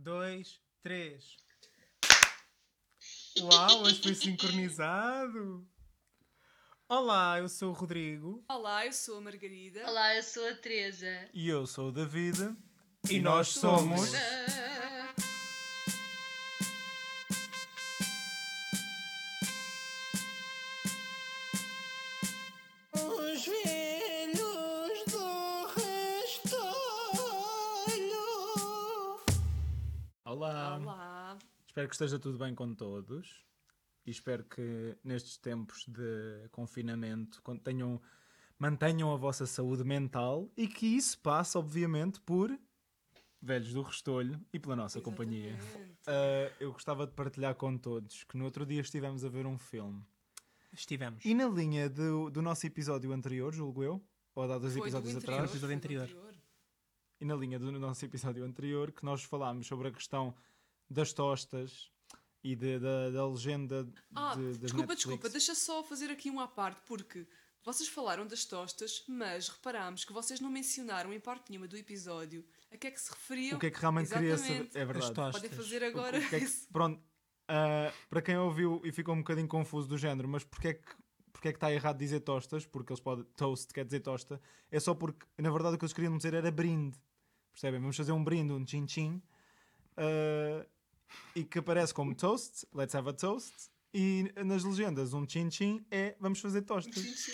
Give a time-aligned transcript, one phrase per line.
[0.00, 1.36] dois, três.
[3.38, 5.66] Uau, hoje foi sincronizado.
[6.88, 8.42] Olá, eu sou o Rodrigo.
[8.48, 9.86] Olá, eu sou a Margarida.
[9.86, 11.28] Olá, eu sou a Teresa.
[11.34, 12.56] E eu sou o David.
[13.08, 14.10] E, nós somos.
[31.90, 33.44] Que esteja tudo bem com todos.
[34.06, 38.00] E espero que nestes tempos de confinamento con- tenham,
[38.58, 42.50] mantenham a vossa saúde mental e que isso passe, obviamente, por
[43.42, 45.50] velhos do Restolho e pela nossa companhia.
[45.52, 45.98] Exatamente.
[46.06, 49.58] Ah, eu gostava de partilhar com todos que no outro dia estivemos a ver um
[49.58, 50.02] filme.
[50.72, 51.24] Estivemos.
[51.24, 54.02] E na linha do, do nosso episódio anterior, julgo eu,
[54.34, 56.08] ou há dois Foi do episódios interior, atrás, Episódio anterior.
[57.20, 60.34] e na linha do nosso episódio anterior, que nós falámos sobre a questão
[60.90, 61.90] das tostas
[62.42, 64.96] e de- da, da legenda Ah, de, das desculpa, Netflix.
[64.96, 67.26] desculpa, deixa só fazer aqui uma à parte, porque
[67.62, 72.44] vocês falaram das tostas, mas reparámos que vocês não mencionaram em parte nenhuma do episódio
[72.72, 73.56] a que é que se referiam.
[73.56, 74.50] O que é que realmente queria saber?
[74.52, 74.78] Exatamente.
[74.78, 75.14] É As verdade.
[75.14, 75.42] tostas.
[75.42, 76.66] Podem fazer agora O que é que- isso.
[76.72, 77.02] pronto,
[77.48, 80.94] ah, para quem ouviu e ficou um bocadinho confuso do género, mas porquê é que,
[81.32, 82.64] porquê é que está errado dizer tostas?
[82.64, 83.24] Porque eles podem.
[83.36, 84.40] Toast quer dizer tosta.
[84.70, 86.98] É só porque, na verdade, o que eles queriam dizer era brinde.
[87.52, 87.78] Percebem?
[87.80, 89.20] Vamos fazer um brinde, um chin-chin.
[89.98, 90.66] ah,
[91.34, 93.52] e que aparece como toast, let's have a toast.
[93.92, 97.28] E nas legendas, um chin-chin é vamos fazer tostas.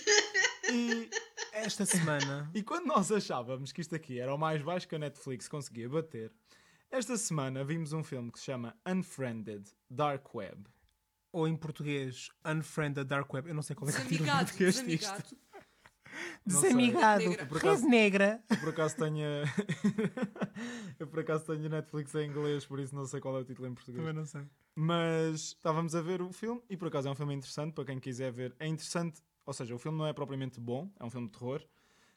[0.72, 1.10] E
[1.52, 2.50] Esta semana.
[2.54, 5.88] e quando nós achávamos que isto aqui era o mais baixo que a Netflix conseguia
[5.88, 6.30] bater,
[6.90, 10.64] esta semana vimos um filme que se chama Unfriended Dark Web.
[11.32, 13.48] Ou em português, Unfriended Dark Web.
[13.48, 15.36] Eu não sei qual é que é o português disto.
[16.44, 17.24] Desamigado.
[17.28, 17.46] Negra.
[17.46, 18.42] Por acaso- Res negra.
[18.50, 19.26] Eu por acaso tenho.
[20.98, 23.68] eu por acaso tenho Netflix em inglês, por isso não sei qual é o título
[23.68, 24.04] em português.
[24.04, 24.42] Também não sei.
[24.74, 27.98] Mas estávamos a ver o filme e por acaso é um filme interessante para quem
[27.98, 28.54] quiser ver.
[28.58, 31.62] É interessante, ou seja, o filme não é propriamente bom, é um filme de terror,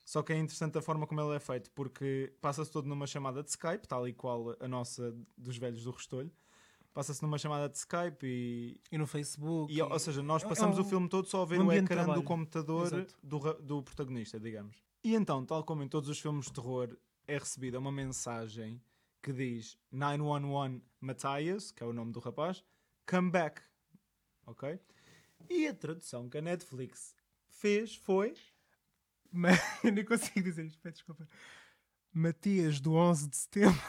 [0.06, 3.42] só que é interessante a forma como ele é feito, porque passa-se todo numa chamada
[3.44, 6.32] de Skype, tal e qual a nossa dos velhos do Restolho.
[6.94, 9.72] Passa-se numa chamada de Skype e, E no Facebook.
[9.74, 11.68] e, ou seja, nós É- é passamos um- o filme todo só a ver um
[11.68, 12.90] o ecrã do computador
[13.24, 14.76] do, do protagonista, digamos.
[15.04, 18.82] E então, tal como em todos os filmes de terror, é recebida uma mensagem
[19.22, 22.64] que diz 911 Matthias, que é o nome do rapaz,
[23.08, 23.62] come back.
[24.46, 24.80] Ok?
[25.50, 27.16] E a tradução que a Netflix
[27.48, 28.34] fez foi.
[29.32, 31.28] Mas eu nem consigo dizer isto, desculpa.
[32.12, 33.80] Matias do 11 de setembro.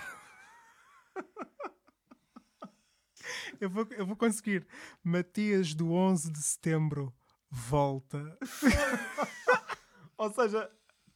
[3.60, 4.66] Eu, vou, eu vou conseguir.
[5.04, 7.12] Matias do 11 de setembro
[7.50, 8.36] volta.
[10.16, 10.70] Ou seja,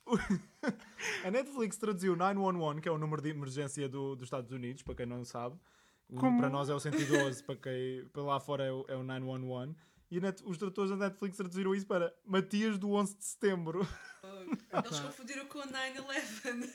[1.25, 4.94] a Netflix traduziu 911, que é o número de emergência do- dos Estados Unidos, para
[4.94, 5.56] quem não sabe.
[6.16, 6.38] Como?
[6.38, 9.75] Para nós é o 112, para quem para lá fora é o, é o 911.
[10.10, 13.87] E Net- os tradutores da Netflix traduziram isso para Matias do 11 de setembro.
[14.72, 16.71] Eles confundiram com o 9-11.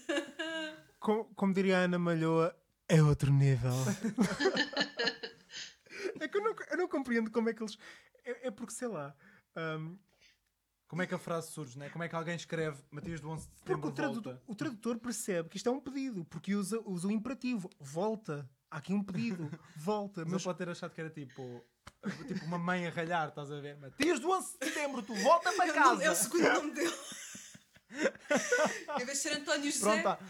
[1.00, 2.56] Como, como diria a Ana Malhoa,
[2.88, 3.72] é outro nível.
[6.24, 7.78] é que eu não, eu não compreendo como é que eles.
[8.26, 9.16] É, é porque, sei lá.
[9.58, 9.98] hum,
[10.88, 11.90] Como é que a frase surge, né?
[11.90, 14.44] Como é que alguém escreve Matias do 11 de porque setembro o tradutor, volta?
[14.52, 17.70] o tradutor percebe que isto é um pedido, porque usa, usa o imperativo.
[17.80, 18.50] Volta.
[18.72, 19.50] Há aqui um pedido.
[19.78, 20.22] Volta.
[20.22, 21.64] Mas Mas ele pode ter achado que era tipo,
[22.28, 23.76] tipo uma mãe a ralhar, estás a ver?
[23.78, 26.04] Matias do 11 de setembro, tu volta para casa!
[26.04, 26.94] É o segundo nome dele.
[29.02, 30.02] em vez de ser António José.
[30.02, 30.24] Pronto.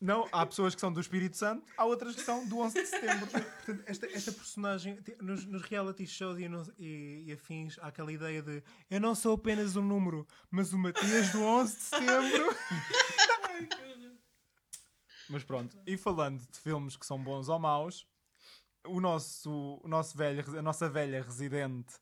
[0.00, 2.86] Não, há pessoas que são do Espírito Santo, há outras que são do 11 de
[2.86, 3.26] setembro.
[3.26, 6.44] Portanto, esta, esta personagem, nos, nos reality shows e,
[6.78, 10.78] e- e afins, há aquela ideia de eu não sou apenas um número, mas o
[10.78, 12.56] Matias do 11 de setembro.
[15.30, 18.06] Mas pronto, e falando de filmes que são bons ou maus,
[18.86, 21.94] o nosso, o nosso velho, a nossa velha residente,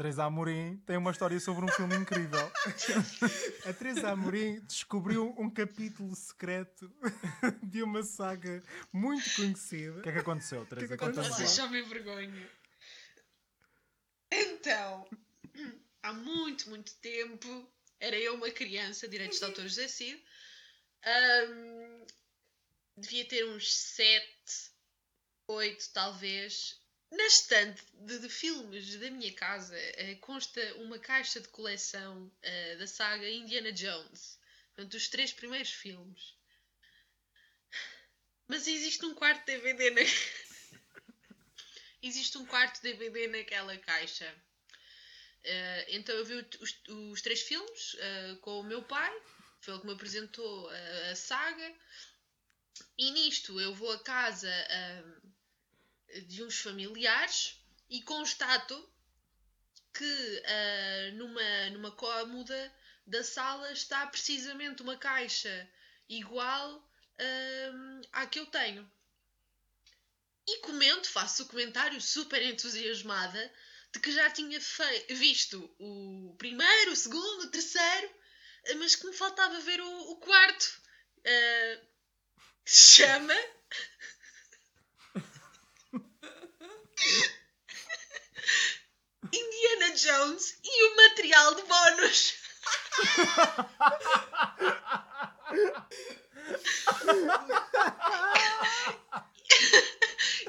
[0.00, 2.40] Teresa Amorim, tem uma história sobre um filme incrível.
[3.68, 6.90] A Teresa Amorim descobriu um capítulo secreto
[7.62, 9.98] de uma saga muito conhecida.
[9.98, 10.96] O que é que aconteceu, Teresa?
[10.96, 11.32] que Conta-nos aconteceu?
[11.32, 11.36] lá.
[11.36, 12.50] Vocês só me vergonha.
[14.32, 15.06] Então,
[16.02, 20.24] há muito, muito tempo, era eu uma criança, direitos de autor José Cid.
[21.04, 22.06] Ahm,
[22.96, 24.26] devia ter uns 7,
[25.46, 26.79] 8 talvez.
[27.10, 32.76] Na estante de, de filmes da minha casa eh, consta uma caixa de coleção eh,
[32.76, 34.38] da saga Indiana Jones.
[34.74, 36.34] Portanto, os três primeiros filmes.
[38.46, 40.00] Mas existe um quarto DVD na...
[42.00, 44.32] existe um quarto DVD naquela caixa.
[45.42, 49.12] Eh, então eu vi os, os três filmes eh, com o meu pai.
[49.60, 51.74] Foi ele que me apresentou a, a saga.
[52.96, 55.29] E nisto eu vou à casa ahm,
[56.26, 57.56] de uns familiares
[57.88, 58.88] e constato
[59.92, 62.74] que ah, numa, numa cômoda
[63.06, 65.68] da sala está precisamente uma caixa
[66.08, 68.90] igual ahm, à que eu tenho.
[70.46, 73.52] E comento, faço o comentário super entusiasmada
[73.92, 74.58] de que já tinha
[75.10, 78.10] visto o primeiro, o segundo, o terceiro,
[78.78, 80.80] mas que me faltava ver o, o quarto.
[82.64, 83.34] Se chama.
[89.32, 92.34] Indiana Jones e o material de bónus.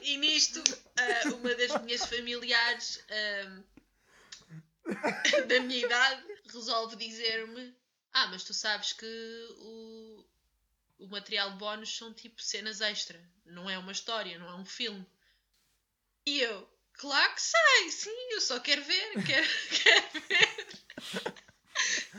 [0.01, 0.61] E nisto,
[0.97, 3.61] ah, uma das minhas familiares ah,
[5.47, 7.73] da minha idade resolve dizer-me:
[8.11, 9.05] Ah, mas tu sabes que
[9.57, 10.25] o,
[10.99, 14.65] o material de bónus são tipo cenas extra, não é uma história, não é um
[14.65, 15.05] filme.
[16.25, 19.47] E eu, claro que sei, sim, eu só quero ver, quero,
[19.83, 21.35] quero ver.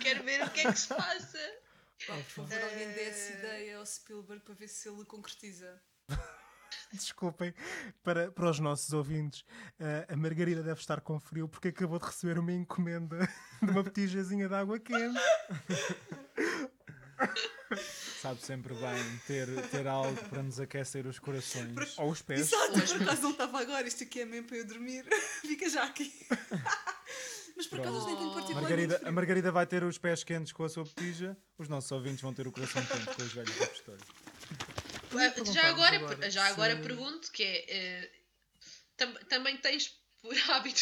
[0.00, 1.38] Quero ver o que é que se passa.
[2.06, 3.38] Por favor, alguém dê essa Eh.
[3.38, 5.80] ideia ao Spielberg para ver se ele concretiza.
[6.92, 7.54] Desculpem,
[8.02, 9.44] para, para os nossos ouvintes,
[9.78, 13.18] eh, a Margarida deve estar com frio porque acabou de receber uma encomenda
[13.62, 15.18] de uma botijazinha de água quente.
[18.32, 21.98] Sabe sempre bem ter, ter algo para nos aquecer os corações.
[21.98, 22.40] Ou os pés.
[22.40, 25.04] Exato, por acaso não estava agora, isto aqui é mesmo para eu dormir.
[25.42, 26.10] Fica já aqui.
[27.54, 30.64] Mas por acaso nem tenho particularmente Margarida, a Margarida vai ter os pés quentes com
[30.64, 33.64] a sua botija, os nossos ouvintes vão ter o coração quente com os velhos da
[33.66, 34.00] história.
[34.00, 38.10] Ah, perguntar-vos Já agora, agora já agora se- pergunto que é eh,
[38.96, 39.88] tam- também tens
[40.22, 40.80] por hábito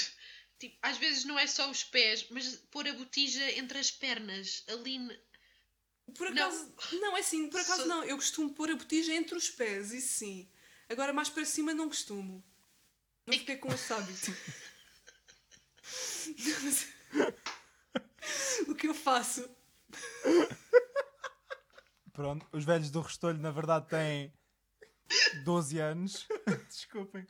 [0.61, 4.63] tipo, às vezes não é só os pés mas pôr a botija entre as pernas
[4.69, 5.01] ali
[6.17, 6.47] Por Não.
[6.47, 8.05] acaso, não, é assim, por acaso Só- não.
[8.05, 10.49] Eu costumo pôr a botija entre os pés, isso sim.
[10.89, 12.45] Agora mais para cima não costumo.
[13.27, 14.35] Não fiquei com esse hábito.
[18.69, 19.49] O que eu faço?
[22.13, 24.33] Pronto, os velhos do Restolho na verdade têm
[25.45, 26.27] 12 anos.
[26.69, 27.27] Desculpem.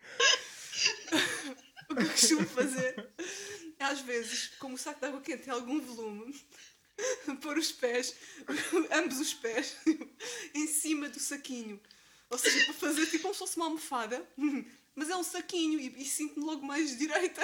[1.88, 3.12] O que eu costumo fazer
[3.79, 6.35] é às vezes, como o saco de água quente tem algum volume,
[7.43, 8.17] pôr os pés,
[8.93, 9.76] ambos os pés,
[10.55, 11.81] em cima do saquinho.
[12.29, 14.25] Ou seja, para fazer tipo como se fosse uma almofada,
[14.94, 17.43] mas é um saquinho e, e sinto-me logo mais direita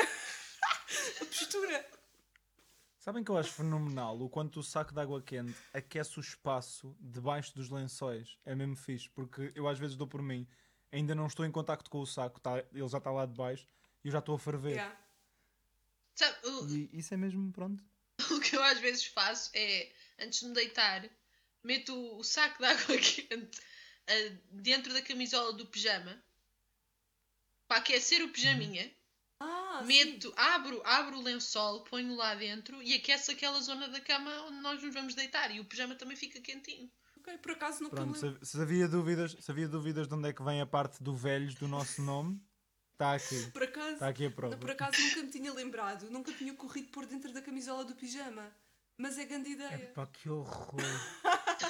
[1.20, 1.90] a postura.
[2.98, 6.96] Sabem que eu acho fenomenal o quanto o saco de água quente aquece o espaço
[7.00, 8.36] debaixo dos lençóis.
[8.44, 10.46] É mesmo fixe, porque eu às vezes dou por mim,
[10.90, 13.66] ainda não estou em contacto com o saco, tá, ele já está lá debaixo
[14.02, 14.72] e eu já estou a ferver.
[14.72, 14.96] Yeah.
[16.68, 17.84] E isso é mesmo, pronto.
[18.34, 21.08] o que eu às vezes faço é antes de me deitar
[21.62, 23.60] meto o, saco de água quente
[24.08, 26.22] ah, dentro da camisola do pijama
[27.66, 28.90] para aquecer o pijaminha
[29.40, 29.86] Ah, sim.
[29.88, 34.60] meto, abro, abro o lençol ponho lá dentro e aqueço aquela zona da cama onde
[34.60, 35.50] nós nos vamos deitar.
[35.50, 36.90] E o pijama também fica quentinho.
[37.18, 40.28] Ok, por acaso nunca Pronto, me se, se havia dúvidas, se havia dúvidas de onde
[40.28, 42.40] é que vem a parte do velhos do nosso nome,
[42.96, 43.50] está aqui.
[43.52, 44.56] Por acaso, Está aqui a prova.
[44.56, 48.50] por acaso nunca me tinha lembrado, nunca tinha corrido por dentro da camisola do pijama.
[48.98, 49.92] Mas é grande ideia.
[49.94, 50.80] Pá, que horror.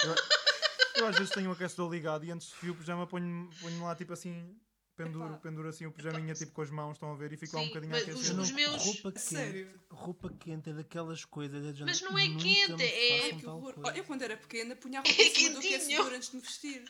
[0.05, 3.52] Eu, eu às vezes tenho o aquecedor ligado e antes de fio o pijama ponho-me
[3.56, 4.56] ponho lá tipo assim,
[4.95, 5.38] penduro, Epá.
[5.38, 7.64] penduro assim o pijaminha tipo com as mãos, estão a ver, e fico lá um
[7.64, 8.38] Sim, bocadinho mas a os- aquecer.
[8.40, 9.21] os meus- Roupa quente.
[9.21, 9.80] Sério?
[9.90, 11.66] Roupa quente é daquelas coisas.
[11.66, 13.75] é de Mas não é quente, é- Que horror.
[13.83, 16.37] Olha, eu quando era pequena punha a roupa É em cima do aquecedor antes de
[16.37, 16.85] me vestir.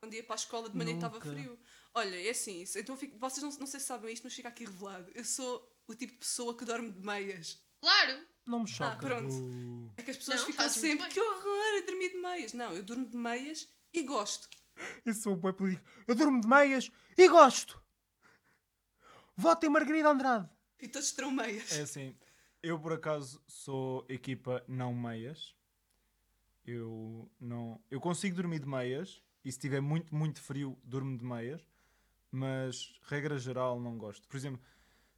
[0.00, 1.58] Quando ia para a escola de manhã estava frio.
[1.94, 4.64] Olha, é assim, então fico- vocês não, não sei se sabem isto, mas fica aqui
[4.64, 5.10] revelado.
[5.14, 7.62] Eu sou o tipo de pessoa que dorme de meias.
[7.80, 8.92] claro Não me choca.
[8.92, 9.32] Ah, pronto.
[9.96, 12.52] É que as pessoas Não, ficam sempre, que horror, eu dormi de meias.
[12.52, 14.48] Não, eu durmo de meias e gosto.
[15.04, 15.88] Eu sou o boi político.
[16.06, 17.80] Eu durmo de meias e gosto.
[19.36, 20.48] Votem Margarida Andrade.
[20.80, 21.72] E todos terão meias.
[21.72, 22.16] é assim,
[22.62, 25.54] eu por acaso sou equipa não meias.
[26.66, 27.80] Eu não.
[27.90, 31.62] Eu consigo dormir de meias e se estiver muito, muito frio, durmo de meias,
[32.34, 34.26] mas regra geral não gosto.
[34.26, 34.60] Por exemplo,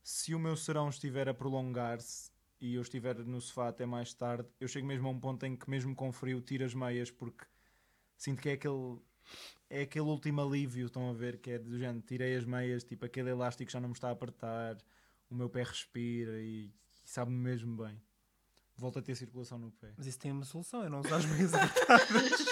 [0.03, 2.31] se o meu serão estiver a prolongar-se
[2.61, 5.57] e eu estiver no sofá até mais tarde, eu chego mesmo a um ponto em
[5.57, 7.47] que, mesmo com frio, tiro as meias porque
[8.19, 8.99] sinto que é aquele.
[9.69, 11.39] É aquele último alívio, estão a ver?
[11.39, 14.13] Que é do género, tirei as meias, tipo aquele elástico já não me está a
[14.13, 14.77] apertar,
[15.29, 16.71] o meu pé respira e,
[17.05, 18.01] e sabe-me mesmo bem.
[18.77, 19.93] Volto a ter circulação no pé.
[19.97, 22.47] Mas isso tem uma solução, é não usar as meias apertadas.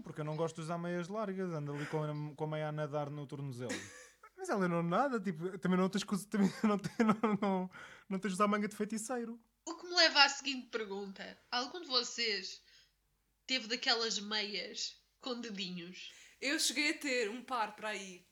[0.00, 2.46] Não, porque eu não gosto de usar meias largas, ando ali com a, com a
[2.46, 3.70] meia a nadar no tornozelo.
[4.36, 6.78] Mas ela não nada, tipo, também não tens que usar- também não,
[7.22, 7.70] não, não,
[8.08, 9.38] não tens de usar manga de feiticeiro.
[9.66, 12.62] O que me leva à seguinte pergunta: algum de vocês
[13.46, 16.10] teve daquelas meias com dedinhos.
[16.40, 18.26] Eu cheguei a ter um par para aí.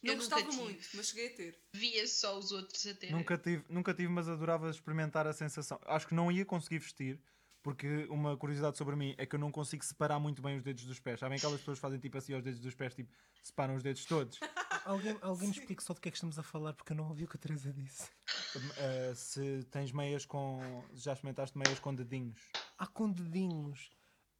[0.00, 1.60] Não Eu gostava muito, mas cheguei a ter.
[1.74, 3.16] Via só os outros a terem.
[3.16, 5.80] Nunca tive, nunca tive, mas adorava experimentar a sensação.
[5.86, 7.20] Acho que não ia conseguir vestir,
[7.62, 10.84] porque uma curiosidade sobre mim é que eu não consigo separar muito bem os dedos
[10.84, 11.20] dos pés.
[11.20, 14.04] Sabem aquelas pessoas que fazem tipo assim aos dedos dos pés, tipo, separam os dedos
[14.04, 14.38] todos?
[14.84, 17.06] Alguém, alguém me explica só do que é que estamos a falar, porque eu não
[17.08, 18.10] ouvi o que a Teresa disse.
[18.56, 20.82] Uh, se tens meias com.
[20.92, 22.40] Já experimentaste meias com dedinhos?
[22.76, 23.92] Ah, com dedinhos.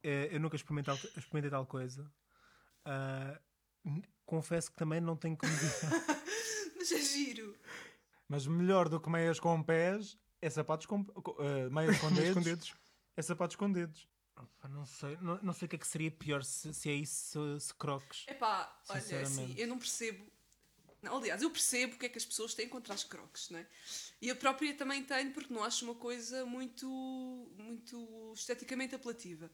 [0.03, 2.11] Eh, eu nunca experimentei, tal- experimentei tal coisa.
[3.85, 5.87] N- confesso que também não tenho como dizer.
[6.75, 7.57] Mas é giro.
[8.27, 11.05] Mas melhor do que meias com pés é sapatos com.
[11.05, 12.73] co- uh, meias com dedos.
[13.15, 14.07] É sapatos com dedos.
[14.59, 16.93] Pá, Não sei, não, não sei o que é que seria pior se, se é
[16.93, 18.25] isso, se, se croques.
[18.27, 19.61] Epá, olha, assim, Sinceramente.
[19.61, 20.31] eu não percebo.
[21.01, 23.59] Não, aliás, eu percebo o que é que as pessoas têm contra as croques, não
[23.59, 23.67] é?
[24.21, 26.87] E eu própria também tenho, porque não acho uma coisa muito,
[27.57, 29.51] muito esteticamente apelativa.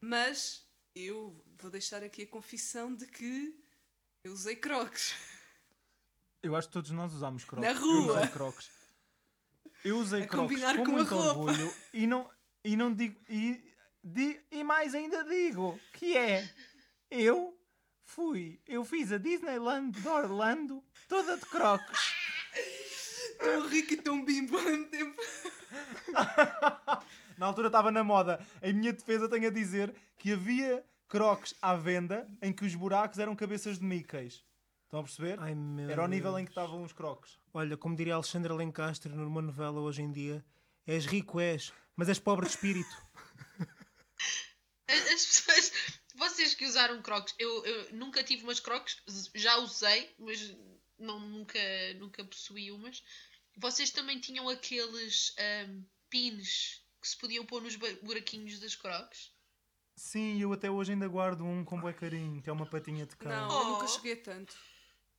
[0.00, 3.54] Mas eu vou deixar aqui a confissão de que
[4.24, 5.14] eu usei croques.
[6.42, 7.66] Eu acho que todos nós usámos crocs.
[7.68, 8.16] Na Eu rua.
[8.16, 8.70] usei crocs.
[9.84, 11.38] Eu usei A crocs combinar com, com a muito roupa.
[11.40, 12.30] orgulho e não,
[12.64, 13.18] e não digo.
[13.28, 13.60] E,
[14.50, 16.48] e mais ainda digo que é.
[17.10, 17.56] Eu
[18.04, 18.60] fui.
[18.66, 22.14] Eu fiz a Disneyland de Orlando toda de crocs.
[23.38, 25.16] Tão rico e tão bimbo ao mesmo tempo.
[27.36, 28.44] Na altura estava na moda.
[28.60, 33.18] Em minha defesa tenho a dizer que havia crocs à venda em que os buracos
[33.18, 34.44] eram cabeças de Mickeys.
[34.84, 35.38] Estão a perceber?
[35.40, 35.54] Ai,
[35.88, 36.46] Era o nível em Deus.
[36.46, 37.38] que estavam os crocs.
[37.54, 40.44] Olha, como diria Alexandre Alencastre numa novela hoje em dia,
[40.86, 42.96] és rico, és, mas és pobre de espírito.
[44.88, 45.72] As as pessoas,
[46.14, 49.02] vocês que usaram crocs, eu, eu nunca tive umas crocs,
[49.34, 50.56] já usei, mas
[50.98, 51.58] não, nunca,
[51.98, 53.02] nunca possuí umas.
[53.56, 59.30] Vocês também tinham aqueles ahm, pins que se podiam pôr nos buraquinhos das crocs?
[59.96, 63.16] Sim, eu até hoje ainda guardo um com bué carinho, que é uma patinha de
[63.16, 63.30] cão.
[63.30, 63.60] Não, Oh.
[63.62, 64.56] eu nunca cheguei a tanto.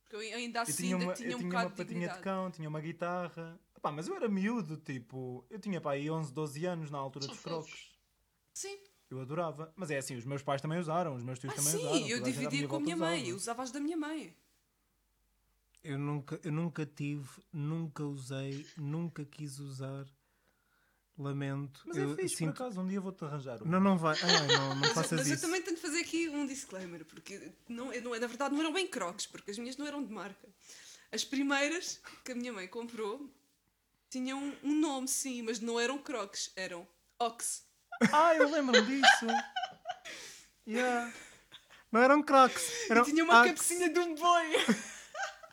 [0.08, 1.84] Porque eu ainda Eu assim tinha ainda uma, tinha eu um tinha uma de patinha
[1.84, 2.22] de dignidade.
[2.22, 3.60] cão, tinha uma guitarra.
[3.80, 7.24] Epá, mas eu era miúdo, tipo, eu tinha pá, aí 11, 12 anos na altura
[7.24, 7.88] São dos crocs.
[8.52, 8.78] Sim.
[9.08, 9.72] Eu adorava.
[9.74, 11.96] Mas é assim, os meus pais também usaram, os meus tios Ah, também sim, usaram.
[11.96, 13.16] eu gente à dividia com a minha mãe.
[13.22, 13.30] usava.
[13.30, 14.36] Eu usava as da minha mãe.
[15.82, 20.04] Eu nunca, eu nunca tive, nunca usei, nunca quis usar.
[21.16, 21.82] Lamento.
[21.86, 22.52] Mas eu é fixe, sinto...
[22.54, 23.62] por acaso, um dia vou-te arranjar.
[23.62, 23.66] um.
[23.66, 24.16] Não, não vai.
[24.22, 25.42] Ai, não, não Mas, faças mas eu isso.
[25.42, 28.72] também tenho de fazer aqui um disclaimer, porque não, eu não, na verdade não eram
[28.74, 30.48] bem crocs, porque as minhas não eram de marca.
[31.10, 33.28] As primeiras que a minha mãe comprou
[34.10, 36.86] tinham um nome, sim, mas não eram crocs, eram
[37.18, 37.64] Ox.
[38.12, 39.26] Ah, eu lembro-me disso.
[40.66, 41.12] yeah.
[41.92, 42.90] Não eram crocs.
[42.90, 43.48] Eram E tinha uma Axe.
[43.54, 44.46] cabecinha de um boi.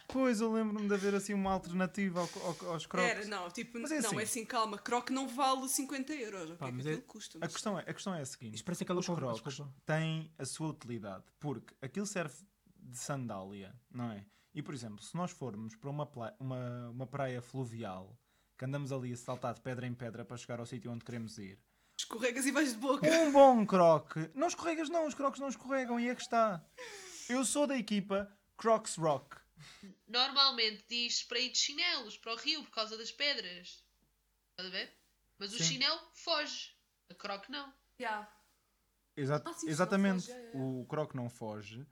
[0.09, 2.29] Pois, eu lembro-me de haver assim uma alternativa ao-
[2.63, 3.09] ao- aos crocs.
[3.09, 4.19] Era, não, tipo, Mas é não, assim.
[4.19, 6.49] é assim, calma, croc não vale 50 euros.
[6.51, 7.37] O que Pá, é que mas é- aquilo custa?
[7.41, 9.73] A questão, é, a questão é a seguinte: Isto parece aquela os crocs desculpa.
[9.85, 12.35] têm a sua utilidade, porque aquilo serve
[12.77, 14.25] de sandália, não é?
[14.53, 18.17] E por exemplo, se nós formos para uma, pla- uma, uma praia fluvial,
[18.57, 21.37] que andamos ali a saltar de pedra em pedra para chegar ao sítio onde queremos
[21.37, 21.59] ir,
[21.99, 23.07] Escorregas e vais de boca.
[23.07, 26.63] um bom croque, não escorregas, não, os crocs não escorregam, e é que está.
[27.27, 29.35] Eu sou da equipa Crocs Rock.
[30.07, 33.83] Normalmente diz para ir de chinelos para o rio por causa das pedras.
[34.51, 34.93] Estás a ver?
[35.39, 35.63] Mas o Sim.
[35.63, 36.75] chinelo foge.
[37.09, 37.71] A croc não.
[37.99, 38.31] Yeah.
[39.15, 40.57] Exa- Ah, sim, exatamente, foge, é, é.
[40.57, 41.85] o croc não foge.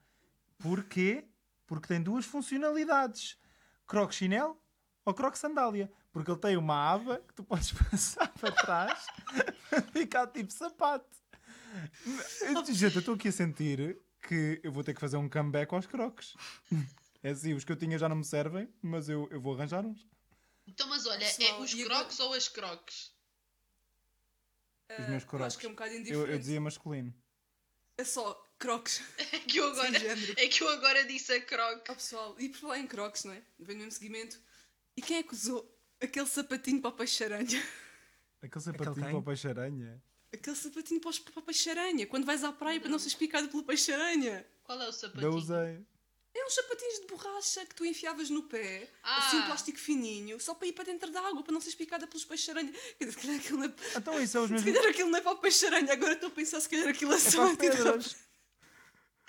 [0.58, 1.26] Porquê?
[1.66, 3.36] Porque tem duas funcionalidades:
[3.86, 4.60] croc chinelo
[5.06, 5.90] ou croc sandália.
[6.12, 9.06] Porque ele tem uma aba que tu podes passar para trás
[9.70, 11.06] para ficar tipo sapato.
[12.72, 15.86] Gente, eu estou aqui a sentir que eu vou ter que fazer um comeback aos
[15.86, 16.34] crocs.
[17.22, 19.84] É assim, os que eu tinha já não me servem, mas eu, eu vou arranjar
[19.84, 20.06] uns.
[20.66, 23.12] Então, mas olha, Pessoal, é os agora- crocs ou as crocs?
[24.90, 25.46] Os meus Ah, eu crocs.
[25.46, 26.30] acho que é um bocado Eu, indiferente.
[26.32, 27.14] eu dizia masculino.
[27.98, 29.02] É só crocs.
[29.32, 29.88] É que eu agora,
[30.38, 31.82] é que eu agora disse a croc.
[31.90, 33.42] Ó pessoal, e por falar em crocs, não é?
[33.58, 34.40] Venho no seguimento.
[34.96, 37.62] E quem é que usou aquele sapatinho para o peixe-aranha?
[38.42, 39.04] Aquele sapatinho quem?
[39.04, 40.02] para o peixe-aranha.
[40.32, 42.06] Aquele sapatinho para os- para o peixe-aranha.
[42.06, 44.46] Quando vais à praia para não seres picado pelo peixe-aranha.
[44.64, 45.34] Qual é o Não sapatinho?
[45.34, 45.86] usei.
[46.34, 49.18] É uns sapatinhos de borracha que tu enfiavas no pé, Ah.
[49.26, 52.06] assim um plástico fininho, só para ir para dentro da água, para não seres picada
[52.06, 52.24] pelos.
[52.26, 54.72] Quer dizer, Se calhar aquilo não é, Então isso é os se mesmos.
[54.74, 57.16] calhar aquilo não é para o peixe-aranha, agora estou a pensar se calhar aquilo é
[57.16, 57.86] É só para antiderrapante.
[58.10, 58.16] pedras.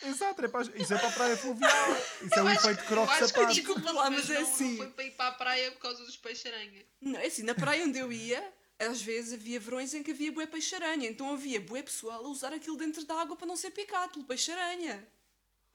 [0.04, 1.72] Exato, é para isso é para a praia fluvial.
[2.22, 3.54] Isso é efeito Eu croque acho que sapato.
[3.54, 4.70] Desculpa lá, mas é não, assim.
[4.72, 6.86] Não foi para ir para a praia por causa dos peixes-aranha.
[7.01, 10.32] Não, é assim, na praia onde eu ia, às vezes havia verões em que havia
[10.32, 13.72] bué peixe-aranha, então havia bué pessoal a usar aquilo dentro da água para não ser
[13.72, 15.08] picado pelo peixe-aranha.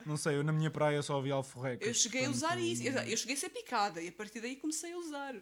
[0.06, 1.86] Não sei, eu na minha praia só havia alforrecas.
[1.86, 4.40] Eu cheguei a portanto, usar isso, eu, eu cheguei a ser picada e a partir
[4.40, 5.34] daí comecei a usar.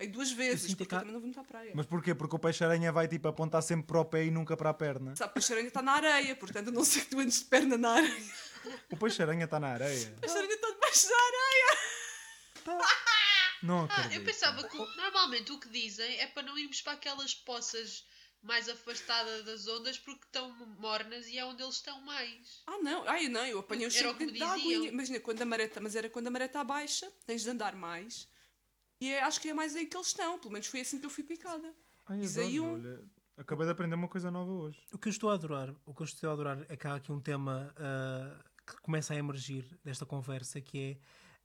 [0.00, 1.72] E duas vezes, porque que eu também não vou muito à praia.
[1.74, 2.14] Mas porquê?
[2.14, 5.14] Porque o peixe-aranha vai tipo apontar sempre para o pé e nunca para a perna.
[5.16, 7.76] Sabe, o peixe-aranha está na areia, portanto, a não ser que tu andes de perna
[7.76, 8.32] na areia.
[8.90, 10.14] O peixe-aranha está na areia.
[10.16, 11.78] O peixe-aranha está debaixo da areia.
[13.62, 17.34] Não Ah, eu pensava que normalmente o que dizem é para não irmos para aquelas
[17.34, 18.04] poças
[18.40, 22.62] mais afastadas das ondas porque estão mornas e é onde eles estão mais.
[22.66, 24.52] Ah, não, ai, não, eu apanhei o Era cheiro diziam.
[24.52, 24.88] aguinha.
[24.90, 27.74] Imagina, quando a maré está, mas era quando a maré está baixa, tens de andar
[27.74, 28.28] mais.
[29.00, 30.38] E é- acho que é mais aí que eles estão.
[30.38, 31.72] Pelo menos foi assim que eu fui picada.
[32.06, 33.04] Ai, Diz aí adoro, um- olha,
[33.36, 34.80] acabei de aprender uma coisa nova hoje.
[34.92, 36.94] O que eu estou a adorar, o que eu estou a adorar é que há
[36.96, 40.98] aqui um tema ah, que começa a emergir desta conversa que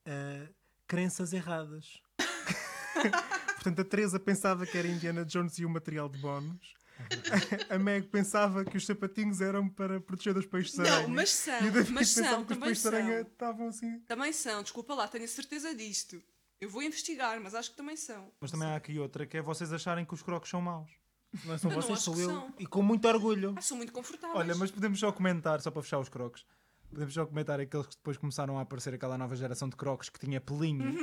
[0.05, 0.12] é
[0.45, 0.50] ah,
[0.88, 2.01] crenças erradas.
[3.55, 6.74] Portanto, a Teresa pensava que era Indiana Jones e o material de bónus.
[7.69, 11.07] A Meg pensava que os sapatinhos eram para proteger dos peixes Não, aranha.
[11.07, 13.19] mas são, E o David mas são, que os também são.
[13.22, 14.00] estavam assim.
[14.01, 16.22] Também são, desculpa lá, tenho a certeza disto.
[16.63, 18.32] Eu vou investigar, mas acho que também são.
[18.39, 20.89] Mas também há aqui outra que é vocês acharem que os crocs são maus.
[21.46, 22.29] Não são Eu não vocês, acho sou que eu.
[22.29, 22.53] são.
[22.60, 23.53] E com muito orgulho.
[23.58, 24.39] Ah, são muito confortáveis.
[24.39, 26.46] Olha, mas podemos só comentar, só para fechar os crocs.
[26.89, 30.20] Podemos só comentar aqueles que depois começaram a aparecer aquela nova geração de crocs que
[30.20, 30.93] tinha pelinho.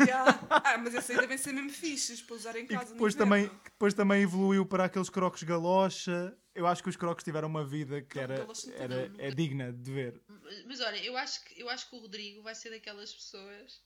[0.00, 0.38] Yeah.
[0.48, 2.84] Ah, mas esses aí devem ser mesmo fixes para usar em E casa.
[2.84, 3.32] que no depois inverno.
[3.34, 6.36] também, que depois também evoluiu para aqueles crocs galocha.
[6.54, 9.30] Eu acho que os crocs tiveram uma vida que Não, era, galocha não era é
[9.30, 10.20] digna de ver.
[10.28, 13.80] Mas, mas olha, eu acho, que, eu acho que o Rodrigo vai ser daquelas pessoas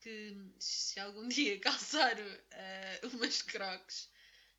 [0.00, 4.10] que se algum dia calçar eh, umas crocs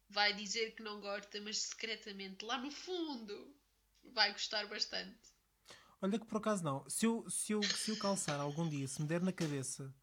[0.10, 3.56] vai dizer que não gosta, mas secretamente lá no fundo
[4.14, 5.20] vai gostar bastante.
[6.02, 6.90] Olha que por acaso não.
[6.90, 9.94] Se eu, se, eu, se eu calçar algum dia, se me der na cabeça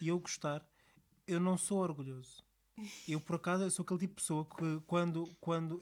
[0.00, 0.66] e eu gostar,
[1.26, 2.42] eu não sou orgulhoso.
[3.06, 5.26] Eu por acaso eu sou aquele tipo de pessoa que quando.
[5.40, 5.80] quando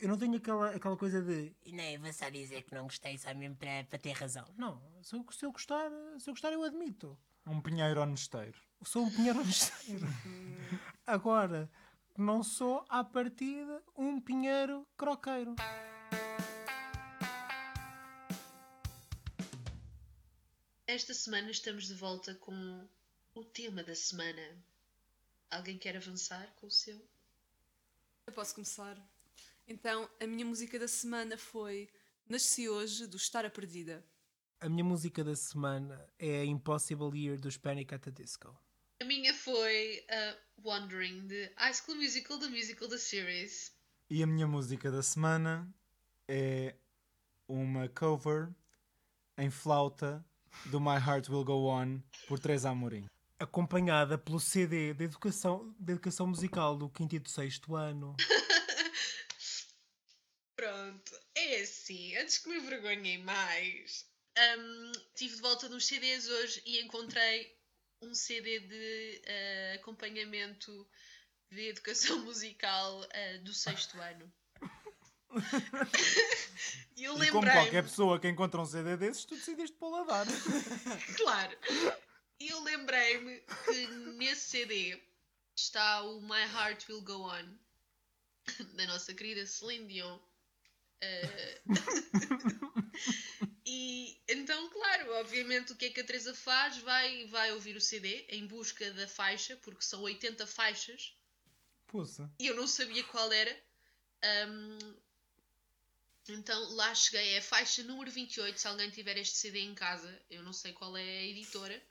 [0.00, 1.54] eu não tenho aquela, aquela coisa de.
[1.64, 4.44] E nem vou só dizer que não gostei só mesmo para, para ter razão.
[4.56, 7.18] Não, se eu, se eu gostar, se eu gostar, eu admito.
[7.46, 8.58] Um pinheiro honesteiro.
[8.82, 10.06] Sou um pinheiro honesteiro.
[11.06, 11.70] Agora,
[12.16, 15.54] não sou à partida um pinheiro croqueiro.
[20.86, 22.88] Esta semana estamos de volta com
[23.34, 24.64] o tema da semana.
[25.50, 26.98] Alguém quer avançar com o seu?
[28.26, 28.96] Eu posso começar.
[29.66, 31.90] Então, a minha música da semana foi
[32.26, 34.02] Nasci Hoje, do Estar a Perdida.
[34.64, 38.58] A minha música da semana é a Impossible Year dos Panic at the Disco.
[38.98, 43.74] A minha foi uh, Wandering, de High School Musical, the musical da series.
[44.08, 45.68] E a minha música da semana
[46.26, 46.74] é
[47.46, 48.54] uma cover
[49.36, 50.24] em flauta
[50.70, 53.06] do My Heart Will Go On por Teresa Amorim.
[53.38, 58.16] Acompanhada pelo CD de educação, de educação musical do 5 e do 6 ano.
[60.56, 64.06] Pronto, é assim, antes que me envergonhem mais,
[64.58, 67.56] hum, estive de volta nos CDs hoje e encontrei
[68.02, 70.86] um CD de eh, acompanhamento
[71.50, 74.32] de educação musical eh, do sexto ano.
[76.96, 80.26] e eu como qualquer pessoa que encontra um CD desses, tu decidiste pô-la a dar.
[81.16, 81.58] claro,
[82.38, 85.02] e eu lembrei-me que nesse CD
[85.56, 87.58] está o My Heart Will Go On,
[88.74, 90.20] da nossa querida Celine Dion.
[91.00, 91.62] Eh,
[93.66, 96.76] e então, claro, obviamente o que é que a Teresa faz?
[96.78, 101.16] Vai, vai ouvir o CD em busca da faixa, porque são 80 faixas,
[101.86, 102.30] Poça.
[102.38, 103.62] e eu não sabia qual era.
[104.22, 104.78] Ahm,
[106.28, 108.58] então lá cheguei, é a faixa número 28.
[108.58, 111.82] Se alguém tiver este CD em casa, eu não sei qual é a editora.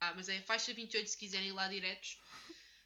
[0.00, 2.20] Ah, mas é a faixa 28 se quiserem ir lá diretos.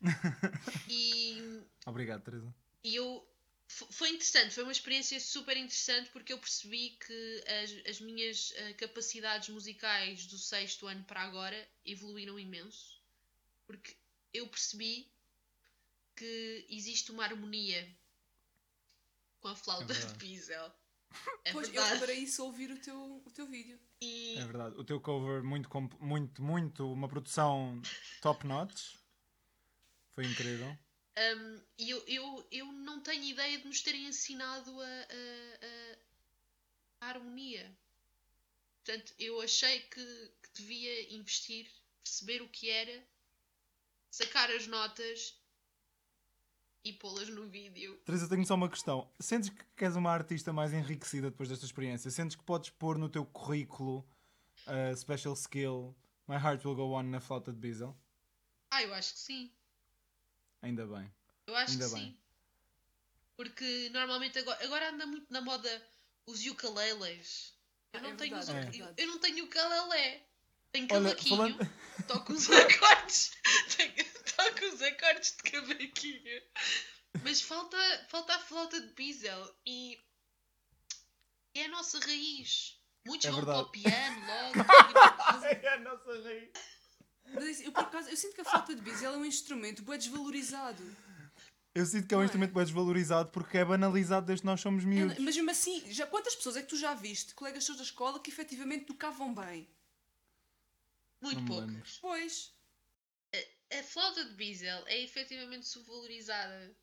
[0.89, 2.55] E Obrigado, Teresa.
[2.85, 3.27] e eu
[3.69, 8.73] foi interessante, foi uma experiência super interessante porque eu percebi que as, as minhas eh,
[8.73, 12.99] capacidades musicais do sexto ano para agora evoluíram imenso.
[13.67, 13.95] Porque
[14.33, 15.13] eu percebi
[16.17, 17.87] que existe uma harmonia
[19.41, 20.15] com a flauta É de.
[20.15, 20.73] Pizel.
[21.45, 22.01] É pois, eu verdade.
[22.01, 23.79] para isso ouvir o teu, o teu vídeo.
[24.01, 24.77] E É verdade.
[24.77, 25.69] O teu cover, muito,
[26.01, 27.81] muito, muito, uma produção
[28.21, 28.97] top notch.
[30.15, 30.77] Foi incrível.
[31.19, 35.97] Um, e eu, eu, eu não tenho ideia de nos terem ensinado a, a-
[37.03, 37.77] a- harmonia.
[38.85, 40.05] Portanto, eu achei que,
[40.43, 41.69] que devia investir,
[42.05, 43.05] perceber o que era,
[44.11, 45.35] sacar as notas
[46.85, 47.97] e pô-las no vídeo.
[48.05, 49.11] Teresa, tenho só uma questão.
[49.19, 52.11] Sentes que és uma artista mais enriquecida depois desta experiência?
[52.11, 54.09] Sentes que podes pôr no teu currículo
[54.67, 55.95] a special skill
[56.29, 57.95] My Heart Will Go On na flauta de Beazle?
[58.71, 59.53] Ah, eu acho que sim.
[60.63, 61.11] Ainda bem.
[61.47, 62.03] Eu acho Ainda que bem.
[62.05, 62.19] sim.
[63.37, 65.89] Porque normalmente agora, agora anda muito na moda
[66.27, 67.55] os ukeleles.
[67.93, 70.23] Eu Ah, não é tenho verdade, os- é eu- eu não tenho ukulele.
[70.73, 71.75] Tenho Olha, cavaquinho, falando-
[72.07, 73.31] toco os acordes.
[73.77, 73.95] tenho,
[74.59, 76.43] com os acordes de cavaquinho.
[77.23, 77.79] Mas falta,
[78.11, 79.99] falta a flauta de bisel e
[81.55, 82.79] é a nossa raiz.
[83.07, 83.59] Muitos É vão verdade.
[83.63, 84.55] para o piano logo.
[85.47, 86.51] é a nossa raiz.
[87.35, 89.99] Mas eu, por acaso, eu sinto que a flauta de bisel é um instrumento bem
[89.99, 90.83] desvalorizado.
[91.75, 92.27] Eu sinto que é um Não é?
[92.27, 95.19] instrumento bem desvalorizado porque é banalizado desde que nós somos miúdos.
[95.19, 98.19] Mas mesmo assim, já, quantas pessoas é que tu já viste, colegas teus da escola,
[98.21, 99.69] que efetivamente tocavam bem?
[101.21, 101.99] Muito poucas.
[102.01, 102.53] Pois.
[103.71, 106.75] A flauta de bisel é efetivamente subvalorizada.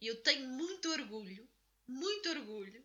[0.00, 1.48] E eu tenho muito orgulho,
[1.86, 2.84] muito orgulho,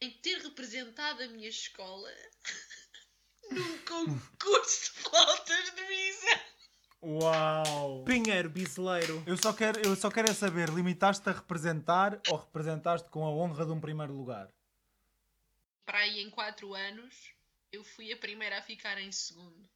[0.00, 2.10] em ter representado a minha escola
[3.50, 6.40] num concurso de flautas de bisel.
[7.02, 8.04] Uau!
[8.04, 9.22] Pinheiro, biseleiro.
[9.26, 13.30] Eu só quero, eu só quero é saber, limitaste-te a representar ou representaste com a
[13.30, 14.48] honra de um primeiro lugar?
[15.84, 17.32] Para aí em 4 anos,
[17.70, 19.68] eu fui a primeira a ficar em segundo.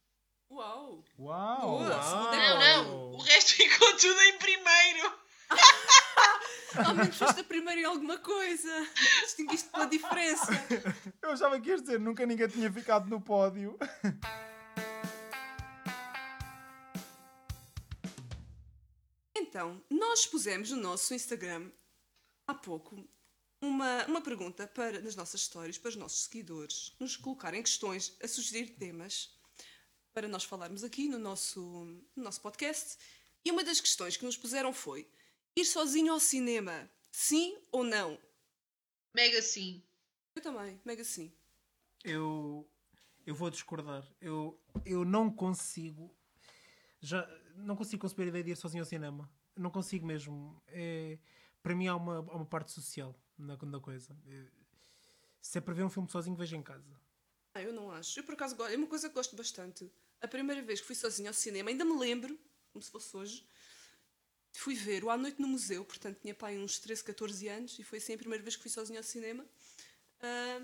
[0.49, 1.05] Uau!
[1.17, 1.61] Uau!
[1.61, 5.13] Boa, segunda Não, não, o resto ficou tudo em primeiro.
[6.85, 8.87] Ao menos foste a primeira em alguma coisa.
[9.23, 10.47] Distinguiste pela diferença.
[11.21, 13.77] Eu achava que ias dizer, nunca ninguém tinha ficado no pódio.
[19.33, 21.69] Então, nós pusemos no nosso Instagram
[22.47, 23.05] há pouco
[23.61, 28.29] uma, uma pergunta para, nas nossas histórias para os nossos seguidores nos colocarem questões a
[28.29, 29.35] sugerir temas
[30.13, 31.61] para nós falarmos aqui no nosso,
[32.15, 32.97] no nosso podcast.
[33.43, 35.07] E uma das questões que nos puseram foi:
[35.55, 38.17] ir sozinho ao cinema, sim ou não?
[39.13, 39.83] Mega sim.
[40.35, 41.31] Eu também, mega sim.
[42.03, 42.67] Eu,
[43.25, 44.05] eu vou discordar.
[44.19, 46.15] Eu, eu não consigo.
[46.99, 49.29] Já não consigo conceber a ideia de ir sozinho ao cinema.
[49.55, 50.61] Não consigo mesmo.
[50.67, 51.19] É,
[51.61, 54.17] para mim há uma, há uma parte social na, na coisa.
[54.25, 54.47] É,
[55.41, 56.99] se é para ver um filme sozinho, vejo em casa.
[57.53, 58.19] Ah, eu não acho.
[58.19, 58.71] Eu por acaso gosto.
[58.71, 59.91] É uma coisa que gosto bastante.
[60.21, 62.39] A primeira vez que fui sozinha ao cinema, ainda me lembro,
[62.71, 63.45] como se fosse hoje,
[64.59, 67.83] fui ver o À Noite no Museu, portanto tinha pai uns 13, 14 anos, e
[67.83, 69.45] foi assim a primeira vez que fui sozinha ao cinema.
[70.19, 70.61] Ah,